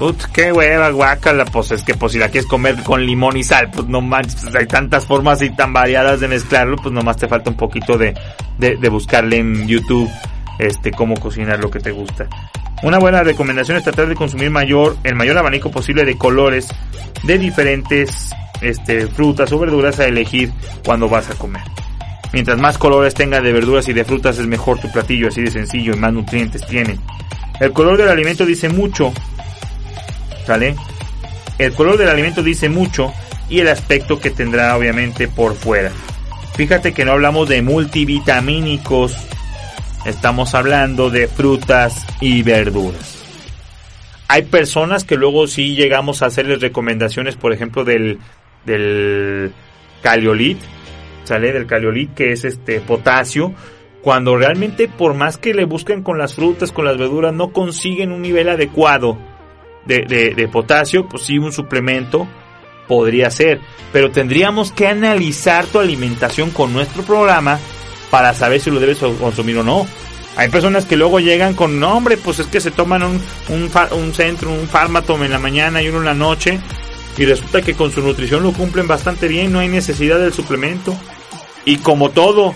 Put, 0.00 0.16
qué 0.32 0.50
hueva, 0.50 0.88
guacala, 0.88 1.44
pues 1.44 1.72
es 1.72 1.82
que 1.82 1.92
pues 1.92 2.12
si 2.12 2.18
la 2.18 2.30
quieres 2.30 2.48
comer 2.48 2.82
con 2.84 3.04
limón 3.04 3.36
y 3.36 3.44
sal, 3.44 3.70
pues 3.70 3.86
no 3.86 4.00
manches, 4.00 4.40
pues, 4.44 4.54
hay 4.54 4.66
tantas 4.66 5.04
formas 5.04 5.42
y 5.42 5.50
tan 5.50 5.74
variadas 5.74 6.20
de 6.20 6.28
mezclarlo, 6.28 6.76
pues 6.76 6.90
nomás 6.90 7.18
te 7.18 7.28
falta 7.28 7.50
un 7.50 7.56
poquito 7.56 7.98
de, 7.98 8.14
de, 8.56 8.78
de 8.78 8.88
buscarle 8.88 9.36
en 9.36 9.68
YouTube, 9.68 10.08
este, 10.58 10.90
cómo 10.90 11.16
cocinar 11.16 11.58
lo 11.58 11.70
que 11.70 11.80
te 11.80 11.90
gusta. 11.90 12.26
Una 12.82 12.98
buena 12.98 13.22
recomendación 13.22 13.76
es 13.76 13.84
tratar 13.84 14.08
de 14.08 14.14
consumir 14.14 14.50
mayor, 14.50 14.96
el 15.04 15.14
mayor 15.14 15.36
abanico 15.36 15.70
posible 15.70 16.04
de 16.04 16.16
colores 16.16 16.68
de 17.22 17.36
diferentes 17.36 18.30
este, 18.62 19.06
frutas 19.06 19.52
o 19.52 19.58
verduras 19.58 20.00
a 20.00 20.06
elegir 20.06 20.50
cuando 20.84 21.08
vas 21.08 21.28
a 21.30 21.34
comer. 21.34 21.62
Mientras 22.32 22.58
más 22.58 22.78
colores 22.78 23.14
tenga 23.14 23.40
de 23.40 23.52
verduras 23.52 23.88
y 23.88 23.92
de 23.92 24.04
frutas 24.04 24.38
es 24.38 24.46
mejor 24.46 24.78
tu 24.80 24.90
platillo, 24.90 25.28
así 25.28 25.42
de 25.42 25.50
sencillo 25.50 25.92
y 25.92 25.96
más 25.96 26.12
nutrientes 26.12 26.66
tiene. 26.66 26.98
El 27.58 27.72
color 27.72 27.98
del 27.98 28.08
alimento 28.08 28.46
dice 28.46 28.70
mucho, 28.70 29.12
¿sale? 30.46 30.74
El 31.58 31.74
color 31.74 31.98
del 31.98 32.08
alimento 32.08 32.42
dice 32.42 32.70
mucho 32.70 33.12
y 33.50 33.60
el 33.60 33.68
aspecto 33.68 34.18
que 34.18 34.30
tendrá 34.30 34.74
obviamente 34.76 35.28
por 35.28 35.54
fuera. 35.54 35.90
Fíjate 36.54 36.94
que 36.94 37.04
no 37.04 37.12
hablamos 37.12 37.48
de 37.48 37.60
multivitamínicos 37.60 39.14
Estamos 40.04 40.54
hablando 40.54 41.10
de 41.10 41.28
frutas 41.28 42.06
y 42.20 42.42
verduras. 42.42 43.22
Hay 44.28 44.42
personas 44.42 45.04
que 45.04 45.16
luego 45.16 45.46
sí 45.46 45.74
llegamos 45.74 46.22
a 46.22 46.26
hacerles 46.26 46.60
recomendaciones, 46.60 47.36
por 47.36 47.52
ejemplo, 47.52 47.84
del, 47.84 48.18
del 48.64 49.52
caliolit, 50.02 50.58
sale 51.24 51.52
del 51.52 51.66
caliolit 51.66 52.14
que 52.14 52.32
es 52.32 52.44
este 52.44 52.80
potasio, 52.80 53.52
cuando 54.02 54.36
realmente 54.36 54.88
por 54.88 55.14
más 55.14 55.36
que 55.36 55.52
le 55.52 55.64
busquen 55.64 56.02
con 56.02 56.16
las 56.16 56.34
frutas, 56.34 56.72
con 56.72 56.86
las 56.86 56.96
verduras, 56.96 57.34
no 57.34 57.52
consiguen 57.52 58.12
un 58.12 58.22
nivel 58.22 58.48
adecuado 58.48 59.18
de, 59.84 60.32
de, 60.34 60.48
potasio, 60.48 61.08
pues 61.08 61.24
sí 61.24 61.38
un 61.38 61.52
suplemento 61.52 62.26
podría 62.88 63.30
ser, 63.30 63.60
pero 63.92 64.10
tendríamos 64.10 64.72
que 64.72 64.86
analizar 64.86 65.66
tu 65.66 65.78
alimentación 65.78 66.50
con 66.50 66.72
nuestro 66.72 67.02
programa 67.02 67.58
para 68.10 68.34
saber 68.34 68.60
si 68.60 68.70
lo 68.70 68.80
debes 68.80 68.98
consumir 68.98 69.58
o 69.58 69.62
no. 69.62 69.86
Hay 70.36 70.48
personas 70.48 70.84
que 70.84 70.96
luego 70.96 71.20
llegan 71.20 71.54
con, 71.54 71.80
no 71.80 71.96
hombre, 71.96 72.16
pues 72.16 72.38
es 72.38 72.46
que 72.46 72.60
se 72.60 72.70
toman 72.70 73.02
un, 73.02 73.20
un, 73.48 73.70
un 73.92 74.14
centro, 74.14 74.50
un 74.50 74.68
fármaco 74.68 75.22
en 75.22 75.30
la 75.30 75.38
mañana 75.38 75.82
y 75.82 75.88
uno 75.88 75.98
en 75.98 76.04
la 76.04 76.14
noche, 76.14 76.60
y 77.16 77.24
resulta 77.24 77.62
que 77.62 77.74
con 77.74 77.92
su 77.92 78.00
nutrición 78.00 78.42
lo 78.42 78.52
cumplen 78.52 78.86
bastante 78.86 79.28
bien, 79.28 79.52
no 79.52 79.58
hay 79.58 79.68
necesidad 79.68 80.18
del 80.18 80.32
suplemento. 80.32 80.96
Y 81.64 81.78
como 81.78 82.10
todo, 82.10 82.54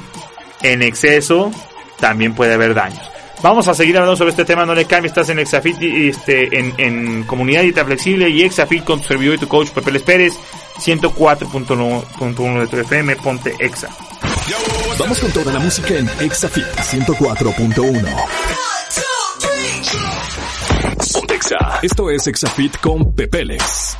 en 0.63 0.83
exceso 0.83 1.51
también 1.99 2.35
puede 2.35 2.55
haber 2.55 2.75
daños. 2.75 3.03
Vamos 3.43 3.69
a 3.69 3.75
seguir 3.75 3.97
hablando 3.97 4.17
sobre 4.17 4.31
este 4.31 4.47
tema, 4.47 4.65
no 4.65 4.75
le 4.75 4.87
cambie, 4.87 5.09
estás 5.09 5.29
en 5.29 5.39
Exafit, 5.39 5.77
este, 5.83 6.49
en, 6.59 7.25
comunidad 7.25 7.61
dieta 7.61 7.85
flexible 7.85 8.31
y 8.31 8.43
Exafit 8.43 8.85
con 8.85 9.03
tu 9.03 9.09
servidor 9.09 9.35
y 9.35 9.39
tu 9.39 9.49
coach 9.49 9.69
Pepe 9.69 10.01
Pérez, 10.01 10.33
104.1 10.79 12.61
de 12.61 12.67
tu 12.67 12.77
FM, 12.79 13.17
ponte 13.17 13.55
Exa. 13.59 13.91
Vamos 14.99 15.19
con 15.21 15.33
toda 15.33 15.53
la 15.55 15.59
música 15.59 15.95
en 15.95 16.07
Exafit 16.21 16.65
104.1. 16.65 18.15
Esto 21.83 22.11
es 22.11 22.27
Exafit 22.27 22.77
con 22.79 23.15
Pepeles. 23.15 23.97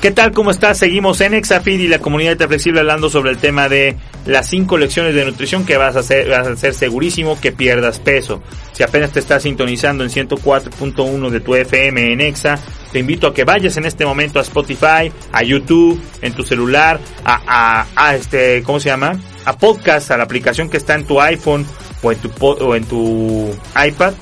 ¿Qué 0.00 0.10
tal? 0.10 0.32
¿Cómo 0.32 0.50
estás? 0.50 0.78
Seguimos 0.78 1.20
en 1.20 1.34
Exafid 1.34 1.78
y 1.78 1.86
la 1.86 2.00
comunidad 2.00 2.36
de 2.36 2.48
Flexible 2.48 2.80
hablando 2.80 3.08
sobre 3.08 3.30
el 3.30 3.38
tema 3.38 3.68
de 3.68 3.96
las 4.26 4.48
cinco 4.48 4.76
lecciones 4.76 5.14
de 5.14 5.24
nutrición 5.24 5.64
que 5.64 5.76
vas 5.76 5.94
a 5.94 6.00
hacer, 6.00 6.28
vas 6.28 6.48
a 6.48 6.50
hacer 6.50 6.74
segurísimo 6.74 7.40
que 7.40 7.52
pierdas 7.52 8.00
peso. 8.00 8.42
Si 8.72 8.82
apenas 8.82 9.12
te 9.12 9.20
estás 9.20 9.44
sintonizando 9.44 10.02
en 10.02 10.10
104.1 10.10 11.30
de 11.30 11.40
tu 11.40 11.54
FM 11.54 12.12
en 12.12 12.20
Exa, 12.20 12.58
te 12.92 12.98
invito 12.98 13.26
a 13.26 13.34
que 13.34 13.44
vayas 13.44 13.76
en 13.78 13.86
este 13.86 14.04
momento 14.04 14.38
a 14.38 14.42
Spotify, 14.42 15.10
a 15.32 15.42
YouTube, 15.42 16.00
en 16.20 16.34
tu 16.34 16.42
celular, 16.44 17.00
a, 17.24 18.14
este, 18.14 18.62
¿cómo 18.62 18.80
se 18.80 18.90
llama? 18.90 19.18
A 19.44 19.56
podcast, 19.56 20.10
a 20.10 20.18
la 20.18 20.24
aplicación 20.24 20.68
que 20.68 20.76
está 20.76 20.94
en 20.94 21.06
tu 21.06 21.20
iPhone 21.20 21.66
o 22.02 22.74
en 22.74 22.84
tu 22.84 23.50
iPad 23.86 24.14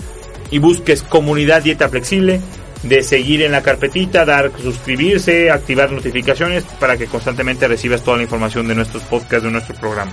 y 0.51 0.59
busques 0.59 1.03
comunidad 1.03 1.63
dieta 1.63 1.89
flexible 1.89 2.41
de 2.83 3.03
seguir 3.03 3.43
en 3.43 3.53
la 3.53 3.63
carpetita, 3.63 4.25
dar 4.25 4.53
suscribirse, 4.63 5.51
activar 5.51 5.93
notificaciones 5.93 6.65
para 6.79 6.97
que 6.97 7.07
constantemente 7.07 7.69
recibas 7.69 8.03
toda 8.03 8.17
la 8.17 8.23
información 8.23 8.69
de 8.69 8.75
nuestros 8.75 9.03
podcasts, 9.03 9.45
de 9.45 9.51
nuestro 9.51 9.75
programa. 9.77 10.13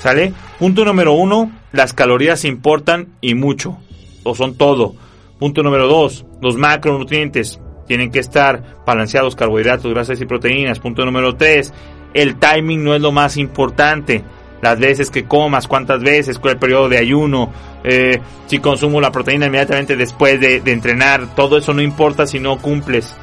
¿Sale? 0.00 0.32
Punto 0.58 0.84
número 0.84 1.12
uno, 1.12 1.52
las 1.72 1.92
calorías 1.92 2.44
importan 2.44 3.14
y 3.20 3.34
mucho, 3.34 3.78
o 4.22 4.34
son 4.34 4.56
todo. 4.56 4.96
Punto 5.38 5.62
número 5.62 5.86
dos, 5.86 6.26
los 6.42 6.56
macronutrientes 6.56 7.58
tienen 7.86 8.10
que 8.10 8.18
estar 8.18 8.62
balanceados, 8.86 9.36
carbohidratos, 9.36 9.92
grasas 9.92 10.20
y 10.20 10.26
proteínas. 10.26 10.78
Punto 10.78 11.04
número 11.04 11.36
tres, 11.36 11.72
el 12.14 12.36
timing 12.36 12.82
no 12.82 12.94
es 12.94 13.02
lo 13.02 13.12
más 13.12 13.36
importante 13.36 14.22
las 14.64 14.78
veces 14.78 15.10
que 15.10 15.24
comas, 15.24 15.68
cuántas 15.68 16.00
veces, 16.00 16.38
cuál 16.38 16.54
el 16.54 16.58
periodo 16.58 16.88
de 16.88 16.96
ayuno, 16.96 17.52
eh, 17.84 18.18
si 18.46 18.60
consumo 18.60 18.98
la 18.98 19.12
proteína 19.12 19.46
inmediatamente 19.46 19.94
después 19.94 20.40
de, 20.40 20.62
entrenar, 20.64 21.34
todo 21.34 21.58
eso 21.58 21.74
no 21.74 21.82
importa 21.82 22.26
si 22.26 22.40
no 22.40 22.56
cumples 22.56 23.14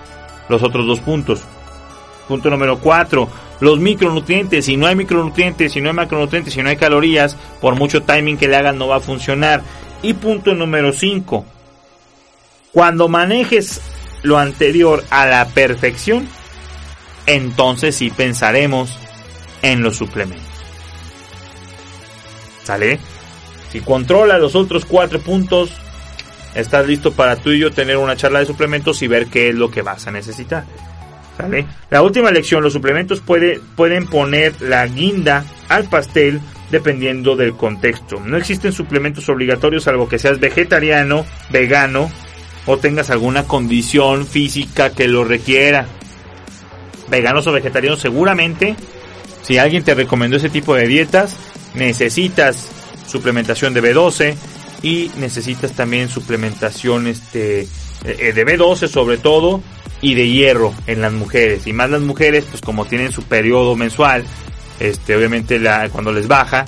los 0.50 0.62
otros 0.62 0.86
dos 0.86 1.00
puntos. 1.00 1.41
Punto 2.28 2.52
número 2.52 2.78
cuatro, 2.78 3.28
los 3.60 3.80
micronutrientes. 3.80 4.65
Si 4.65 4.78
no 4.78 4.86
hay 4.86 4.95
micronutrientes, 4.95 5.71
si 5.74 5.82
no 5.82 5.89
hay 5.89 5.95
macronutrientes, 5.95 6.54
si 6.54 6.62
no 6.62 6.69
hay 6.69 6.78
calorías, 6.78 7.36
por 7.60 7.76
mucho 7.76 8.04
timing 8.04 8.38
que 8.38 8.47
le 8.47 8.58
hagan 8.58 8.78
no 8.78 8.88
va 8.88 8.97
a 8.97 9.02
funcionar. 9.02 9.63
Y 10.04 10.13
punto 10.13 10.54
número 10.54 10.93
cinco, 10.93 11.43
cuando 12.71 13.08
manejes 13.08 13.82
lo 14.23 14.38
anterior 14.38 15.03
a 15.10 15.25
la 15.25 15.47
perfección, 15.49 16.27
entonces 17.25 17.95
sí 17.95 18.10
pensaremos 18.10 18.97
en 19.62 19.81
los 19.81 19.97
suplementos. 19.97 20.47
¿Sale? 22.63 22.99
Si 23.71 23.79
controla 23.81 24.38
los 24.38 24.55
otros 24.55 24.86
cuatro 24.86 25.19
puntos, 25.19 25.71
estás 26.55 26.88
listo 26.88 27.13
para 27.13 27.38
tú 27.38 27.51
y 27.51 27.60
yo 27.60 27.71
tener 27.71 27.97
una 27.97 28.15
charla 28.15 28.39
de 28.39 28.45
suplementos 28.45 29.01
y 29.01 29.07
ver 29.07 29.27
qué 29.27 29.49
es 29.49 29.55
lo 29.55 29.71
que 29.71 29.81
vas 29.81 30.07
a 30.07 30.12
necesitar. 30.12 30.65
¿Sale? 31.38 31.65
La 31.89 32.01
última 32.01 32.31
lección, 32.31 32.62
los 32.62 32.73
suplementos 32.73 33.21
puede, 33.21 33.60
pueden 33.75 34.07
poner 34.07 34.62
la 34.62 34.86
guinda 34.88 35.45
al 35.69 35.86
pastel 35.86 36.41
dependiendo 36.69 37.36
del 37.36 37.53
contexto. 37.53 38.19
No 38.19 38.38
existen 38.38 38.71
suplementos 38.71 39.27
obligatorios 39.29 39.84
salvo 39.84 40.07
que 40.07 40.19
seas 40.19 40.39
vegetariano, 40.39 41.25
vegano 41.49 42.12
o 42.65 42.78
tengas 42.78 43.10
alguna 43.10 43.43
condición 43.43 44.26
física 44.28 44.91
que 44.91 45.08
lo 45.08 45.24
requiera. 45.24 45.88
Veganos 47.10 47.47
o 47.47 47.52
vegetarianos 47.52 48.00
seguramente, 48.00 48.76
si 49.41 49.58
alguien 49.58 49.84
te 49.84 49.95
recomendó 49.95 50.38
ese 50.38 50.50
tipo 50.50 50.76
de 50.76 50.88
dietas, 50.88 51.36
necesitas 51.74 52.69
suplementación 53.08 53.74
de 53.74 53.84
B12 53.84 54.36
y 54.84 55.12
necesitas 55.17 55.74
también 55.74 56.10
suplementación 56.10 57.08
este, 57.08 57.67
eh, 58.06 58.34
de 58.34 58.45
B12 58.45 58.88
sobre 58.88 59.17
todo 59.17 59.62
y 60.02 60.15
de 60.15 60.30
hierro 60.30 60.74
en 60.88 61.02
las 61.02 61.13
mujeres. 61.13 61.67
Y 61.67 61.74
más 61.74 61.89
las 61.89 62.02
mujeres, 62.02 62.45
pues 62.50 62.62
como 62.62 62.86
tienen 62.86 63.12
su 63.12 63.24
periodo 63.24 63.76
mensual, 63.76 64.26
este, 64.80 65.15
obviamente 65.15 65.60
la, 65.60 65.89
cuando 65.89 66.12
les 66.12 66.28
baja, 66.28 66.65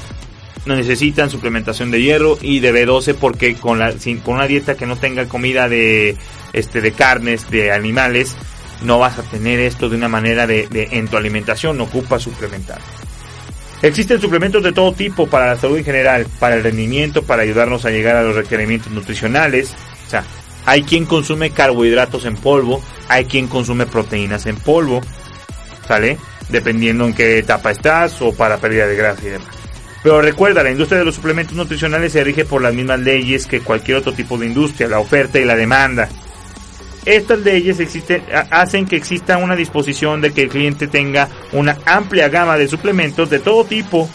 no 0.66 0.76
necesitan 0.76 1.30
suplementación 1.30 1.92
de 1.92 2.02
hierro 2.02 2.38
y 2.42 2.60
de 2.60 2.74
B12 2.74 3.16
porque 3.16 3.56
con, 3.56 3.80
la, 3.80 3.94
con 4.24 4.36
una 4.36 4.48
dieta 4.48 4.76
que 4.76 4.86
no 4.86 4.96
tenga 4.96 5.28
comida 5.28 5.68
de, 5.68 6.16
este, 6.54 6.82
de 6.82 6.92
carnes, 6.94 7.50
de 7.50 7.72
animales, 7.72 8.36
no 8.82 9.00
vas 9.00 9.20
a 9.20 9.24
tener 9.24 9.60
esto 9.60 9.90
de 9.90 9.98
una 9.98 10.08
manera 10.08 10.48
de, 10.48 10.68
de 10.68 10.90
en 10.92 11.08
tu 11.08 11.18
alimentación, 11.18 11.78
no 11.78 11.86
ocupa 11.86 12.20
suplementar. 12.20 12.80
Existen 13.82 14.22
suplementos 14.22 14.64
de 14.64 14.72
todo 14.72 14.94
tipo 14.94 15.28
para 15.28 15.48
la 15.48 15.58
salud 15.58 15.78
en 15.78 15.84
general, 15.84 16.26
para 16.40 16.56
el 16.56 16.64
rendimiento, 16.64 17.24
para 17.24 17.44
ayudarnos 17.44 17.84
a 17.84 17.92
llegar 17.92 18.16
a 18.16 18.24
los 18.24 18.34
requerimientos 18.34 18.92
nutricionales. 18.94 19.74
O 20.08 20.10
sea, 20.10 20.24
hay 20.66 20.84
quien 20.84 21.06
consume 21.06 21.50
carbohidratos 21.50 22.24
en 22.24 22.38
polvo, 22.38 22.82
hay 23.10 23.26
quien 23.26 23.48
consume 23.48 23.86
proteínas 23.86 24.46
en 24.46 24.56
polvo, 24.56 25.02
¿sale? 25.86 26.18
Dependiendo 26.48 27.06
en 27.06 27.14
qué 27.14 27.40
etapa 27.40 27.72
estás 27.72 28.22
o 28.22 28.34
para 28.34 28.58
pérdida 28.58 28.88
de 28.88 28.96
grasa 28.96 29.22
y 29.26 29.30
demás. 29.32 29.63
Pero 30.04 30.22
recuerda, 30.22 30.64
la 30.64 30.72
industria 30.72 31.00
de 31.00 31.06
los 31.06 31.16
suplementos 31.16 31.56
nutricionales 31.56 32.12
se 32.12 32.24
rige 32.24 32.44
por 32.44 32.62
las 32.62 32.74
mismas 32.74 33.00
leyes 33.00 33.48
que 33.48 33.62
cualquier 33.62 33.98
otro 33.98 34.14
tipo 34.14 34.38
de 34.38 34.48
industria, 34.48 34.90
la 34.90 35.00
oferta 35.00 35.40
y 35.40 35.46
la 35.46 35.56
demanda. 35.56 36.10
Estas 37.06 37.40
leyes 37.40 37.80
existen, 37.80 38.22
hacen 38.52 38.86
que 38.86 38.98
exista 38.98 39.38
una 39.38 39.56
disposición 39.56 40.22
de 40.22 40.32
que 40.32 40.44
el 40.44 40.50
cliente 40.50 40.88
tenga 40.88 41.30
una 41.54 41.78
amplia 41.86 42.28
gama 42.28 42.58
de 42.58 42.68
suplementos 42.68 43.30
de 43.30 43.40
todo 43.40 43.64
tipo, 43.66 44.10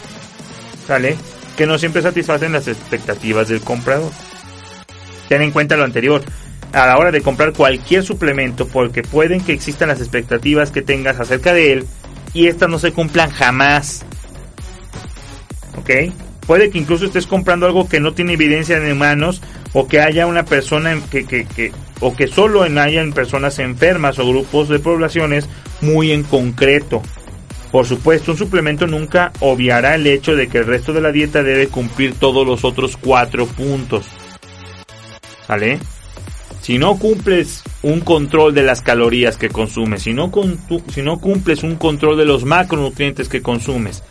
¿sale? 0.87 1.15
Que 1.57 1.65
no 1.65 1.77
siempre 1.77 2.03
satisfacen 2.03 2.51
las 2.51 2.67
expectativas 2.67 3.47
del 3.47 3.61
comprador. 3.61 4.11
Ten 5.27 5.41
en 5.41 5.51
cuenta 5.51 5.75
lo 5.75 5.83
anterior 5.83 6.23
a 6.71 6.85
la 6.85 6.97
hora 6.97 7.11
de 7.11 7.21
comprar 7.21 7.53
cualquier 7.53 8.03
suplemento 8.03 8.67
porque 8.67 9.01
pueden 9.01 9.41
que 9.41 9.53
existan 9.53 9.89
las 9.89 9.99
expectativas 9.99 10.71
que 10.71 10.83
tengas 10.83 11.19
acerca 11.19 11.53
de 11.53 11.73
él 11.73 11.87
y 12.33 12.47
estas 12.47 12.69
no 12.69 12.77
se 12.79 12.91
cumplan 12.91 13.31
jamás. 13.31 14.05
Puede 16.45 16.69
que 16.69 16.79
incluso 16.79 17.05
estés 17.05 17.27
comprando 17.27 17.65
algo 17.65 17.87
que 17.87 17.99
no 17.99 18.13
tiene 18.13 18.33
evidencia 18.33 18.77
en 18.77 18.91
humanos 18.91 19.41
o 19.73 19.87
que 19.87 20.01
haya 20.01 20.25
una 20.25 20.45
persona 20.45 20.99
que, 21.11 21.25
que, 21.25 21.45
que 21.45 21.71
o 21.99 22.15
que 22.15 22.27
solo 22.27 22.65
en 22.65 22.77
hayan 22.77 23.13
personas 23.13 23.59
enfermas 23.59 24.19
o 24.19 24.27
grupos 24.27 24.69
de 24.69 24.79
poblaciones 24.79 25.47
muy 25.81 26.11
en 26.11 26.23
concreto. 26.23 27.01
Por 27.71 27.85
supuesto, 27.85 28.31
un 28.31 28.37
suplemento 28.37 28.87
nunca 28.87 29.31
obviará 29.41 29.93
el 29.95 30.07
hecho 30.07 30.35
de 30.35 30.47
que 30.47 30.59
el 30.59 30.65
resto 30.65 30.91
de 30.91 31.01
la 31.01 31.11
dieta 31.11 31.43
debe 31.43 31.67
cumplir 31.67 32.15
todos 32.15 32.45
los 32.47 32.63
otros 32.63 32.97
cuatro 32.97 33.45
puntos. 33.45 34.07
¿Sale? 35.45 35.79
Si 36.61 36.77
no 36.77 36.97
cumples 36.97 37.63
un 37.83 38.01
control 38.01 38.53
de 38.53 38.63
las 38.63 38.81
calorías 38.81 39.37
que 39.37 39.49
consumes, 39.49 40.03
si 40.03 40.13
no, 40.13 40.31
si 40.93 41.01
no 41.01 41.19
cumples 41.19 41.63
un 41.63 41.75
control 41.75 42.17
de 42.17 42.25
los 42.25 42.43
macronutrientes 42.43 43.29
que 43.29 43.41
consumes, 43.41 44.03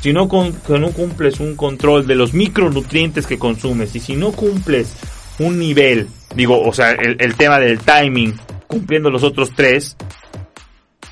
si 0.00 0.12
no, 0.12 0.28
no 0.28 0.90
cumples 0.92 1.40
un 1.40 1.56
control 1.56 2.06
de 2.06 2.14
los 2.14 2.34
micronutrientes 2.34 3.26
que 3.26 3.38
consumes 3.38 3.94
y 3.94 4.00
si 4.00 4.16
no 4.16 4.32
cumples 4.32 4.94
un 5.38 5.58
nivel, 5.58 6.08
digo, 6.34 6.60
o 6.60 6.72
sea, 6.72 6.92
el, 6.92 7.34
tema 7.36 7.58
del 7.58 7.78
timing, 7.78 8.38
cumpliendo 8.66 9.10
los 9.10 9.22
otros 9.22 9.52
tres, 9.54 9.96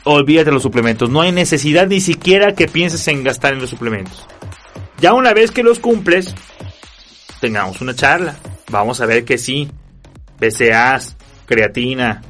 olvídate 0.05 0.51
los 0.51 0.63
suplementos. 0.63 1.11
No 1.11 1.21
hay 1.21 1.33
necesidad 1.33 1.87
ni 1.87 2.01
siquiera 2.01 2.55
que 2.55 2.69
pienses 2.69 3.07
en 3.09 3.25
gastar 3.25 3.55
en 3.55 3.61
los 3.61 3.71
suplementos. 3.71 4.27
Ya 5.01 5.13
una 5.13 5.35
vez 5.35 5.51
que 5.51 5.63
los 5.63 5.79
cumples, 5.79 6.35
tengamos 7.41 7.81
una 7.81 7.95
charla. 7.95 8.37
Vamos 8.71 9.01
a 9.01 9.07
ver 9.07 9.25
que 9.25 9.39
sí. 9.39 9.69
PCAs, 10.39 11.17
creatina, 11.47 12.23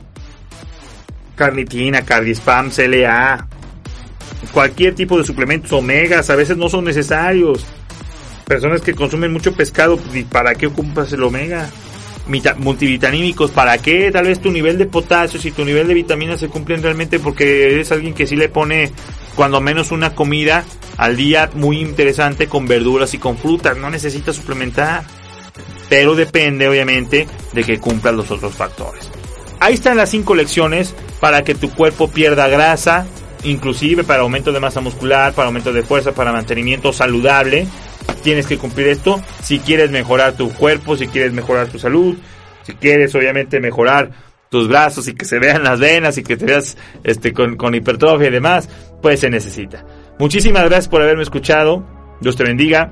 carnitina, 1.37 2.03
cardispam, 2.03 2.71
CLA, 2.71 3.47
cualquier 4.55 4.95
tipo 4.95 5.19
de 5.19 5.25
suplementos 5.25 5.73
omegas, 5.73 6.31
a 6.31 6.37
veces 6.37 6.57
no 6.57 6.69
son 6.69 6.85
necesarios. 6.85 7.67
Personas 8.47 8.81
que 8.81 8.95
consumen 8.95 9.33
mucho 9.33 9.53
pescado, 9.55 9.99
¿para 10.31 10.55
qué 10.55 10.69
ocupas 10.69 11.13
el 11.13 11.25
omega? 11.25 11.69
multivitamínicos, 12.57 13.51
¿para 13.51 13.77
qué? 13.79 14.11
Tal 14.11 14.27
vez 14.27 14.41
tu 14.41 14.51
nivel 14.51 14.79
de 14.79 14.87
potasio 14.87 15.39
y 15.45 15.51
tu 15.51 15.63
nivel 15.65 15.87
de 15.89 15.93
vitaminas 15.93 16.41
se 16.41 16.49
cumplen 16.49 16.83
realmente 16.83 17.21
porque 17.21 17.75
eres 17.75 17.93
alguien 17.93 18.15
que 18.15 18.27
sí 18.27 18.35
le 18.35 18.49
pone 18.49 18.93
cuando 19.35 19.61
menos 19.61 19.91
una 19.91 20.15
comida 20.15 20.65
al 20.97 21.17
día 21.17 21.51
muy 21.55 21.81
interesante 21.81 22.49
con 22.49 22.67
verduras 22.67 23.13
y 23.13 23.19
con 23.19 23.37
frutas, 23.37 23.77
no 23.77 23.91
necesitas 23.91 24.37
suplementar. 24.37 25.05
Pero 25.91 26.15
depende 26.15 26.67
obviamente 26.67 27.27
de 27.53 27.65
que 27.65 27.79
cumplan 27.79 28.17
los 28.17 28.31
otros 28.31 28.55
factores. 28.55 29.11
Ahí 29.61 29.75
están 29.75 29.99
las 29.99 30.11
cinco 30.11 30.35
lecciones 30.35 30.95
para 31.21 31.45
que 31.45 31.55
tu 31.55 31.71
cuerpo 31.71 32.09
pierda 32.11 32.49
grasa, 32.49 33.07
inclusive 33.45 34.05
para 34.05 34.23
aumento 34.23 34.53
de 34.53 34.61
masa 34.61 34.81
muscular, 34.81 35.33
para 35.33 35.47
aumento 35.47 35.73
de 35.73 35.83
fuerza, 35.83 36.13
para 36.13 36.33
mantenimiento 36.33 36.93
saludable 36.93 37.67
tienes 38.23 38.47
que 38.47 38.59
cumplir 38.59 38.89
esto 38.89 39.21
si 39.43 39.61
quieres 39.61 39.91
mejorar 39.91 40.33
tu 40.33 40.51
cuerpo, 40.53 40.97
si 40.97 41.07
quieres 41.07 41.33
mejorar 41.33 41.69
tu 41.69 41.79
salud, 41.79 42.17
si 42.63 42.75
quieres 42.75 43.15
obviamente 43.15 43.61
mejorar 43.61 44.11
tus 44.49 44.69
brazos 44.69 45.09
y 45.09 45.15
que 45.15 45.25
se 45.25 45.39
vean 45.39 45.63
las 45.65 45.81
venas 45.81 46.17
y 46.19 46.23
que 46.23 46.37
te 46.37 46.47
veas 46.47 46.77
este, 47.03 47.33
con, 47.33 47.57
con 47.57 47.75
hipertrofia 47.75 48.29
y 48.29 48.31
demás, 48.31 48.69
pues 49.03 49.21
se 49.21 49.31
necesita. 49.31 49.85
Muchísimas 50.19 50.65
gracias 50.65 50.89
por 50.89 51.03
haberme 51.03 51.23
escuchado. 51.23 51.85
Dios 52.21 52.37
te 52.37 52.45
bendiga. 52.45 52.91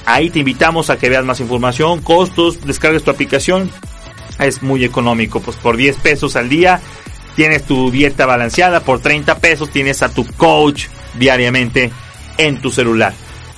Ahí 0.07 0.29
te 0.29 0.37
invitamos 0.39 0.89
a 0.89 0.97
que 0.97 1.09
veas 1.09 1.25
más 1.25 1.39
información, 1.39 2.01
costos, 2.01 2.65
descargues 2.65 3.03
tu 3.03 3.11
aplicación 3.11 3.71
es 4.39 4.61
muy 4.61 4.83
económico, 4.83 5.39
pues 5.39 5.57
por 5.57 5.77
10 5.77 5.97
pesos 5.97 6.35
al 6.35 6.49
día 6.49 6.81
tienes 7.35 7.63
tu 7.63 7.91
dieta 7.91 8.25
balanceada, 8.25 8.79
por 8.79 8.99
30 8.99 9.39
pesos 9.39 9.69
tienes 9.69 10.01
a 10.01 10.09
tu 10.09 10.25
coach 10.25 10.85
diariamente 11.13 11.91
en 12.37 12.61
tu 12.61 12.71
celular. 12.71 13.13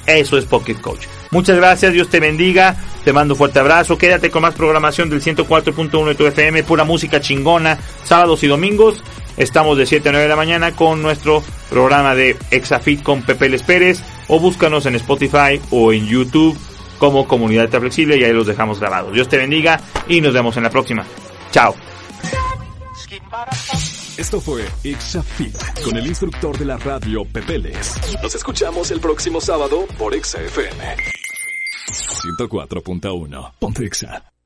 Eso 0.05 0.37
es 0.37 0.45
Pocket 0.45 0.75
Coach. 0.75 1.05
Muchas 1.31 1.57
gracias, 1.57 1.93
Dios 1.93 2.09
te 2.09 2.19
bendiga, 2.19 2.77
te 3.03 3.11
mando 3.11 3.33
un 3.33 3.37
fuerte 3.37 3.59
abrazo, 3.59 3.97
quédate 3.97 4.31
con 4.31 4.41
más 4.41 4.53
programación 4.53 5.09
del 5.09 5.21
104.1 5.21 6.05
de 6.07 6.15
tu 6.15 6.25
FM, 6.25 6.63
pura 6.63 6.85
música 6.85 7.19
chingona, 7.19 7.77
sábados 8.03 8.43
y 8.43 8.47
domingos. 8.47 9.03
Estamos 9.35 9.77
de 9.77 9.85
7 9.85 10.09
a 10.09 10.11
9 10.13 10.23
de 10.23 10.29
la 10.29 10.35
mañana 10.35 10.71
con 10.71 11.01
nuestro 11.03 11.43
programa 11.69 12.15
de 12.15 12.37
Exafit 12.49 13.03
con 13.03 13.21
Pepe 13.21 13.49
Les 13.49 13.61
Pérez 13.61 14.01
o 14.27 14.39
búscanos 14.39 14.85
en 14.85 14.95
Spotify 14.95 15.61
o 15.69 15.93
en 15.93 16.07
YouTube 16.07 16.57
como 16.97 17.27
Comunidad 17.27 17.69
Flexible 17.69 18.17
y 18.17 18.23
ahí 18.23 18.33
los 18.33 18.47
dejamos 18.47 18.79
grabados. 18.79 19.13
Dios 19.13 19.27
te 19.27 19.37
bendiga 19.37 19.79
y 20.07 20.21
nos 20.21 20.33
vemos 20.33 20.55
en 20.57 20.63
la 20.63 20.69
próxima. 20.69 21.05
Chao. 21.51 21.75
Esto 24.17 24.41
fue 24.41 24.65
Exafit 24.83 25.55
con 25.83 25.95
el 25.95 26.07
instructor 26.07 26.57
de 26.57 26.65
la 26.65 26.77
radio 26.77 27.23
Pepeles. 27.25 27.95
Nos 28.21 28.33
escuchamos 28.33 28.89
el 28.91 28.99
próximo 28.99 29.39
sábado 29.39 29.85
por 29.97 30.13
XFM. 30.13 30.95
104.1. 31.91 33.51
Ponte 33.59 33.85
Exa. 33.85 34.36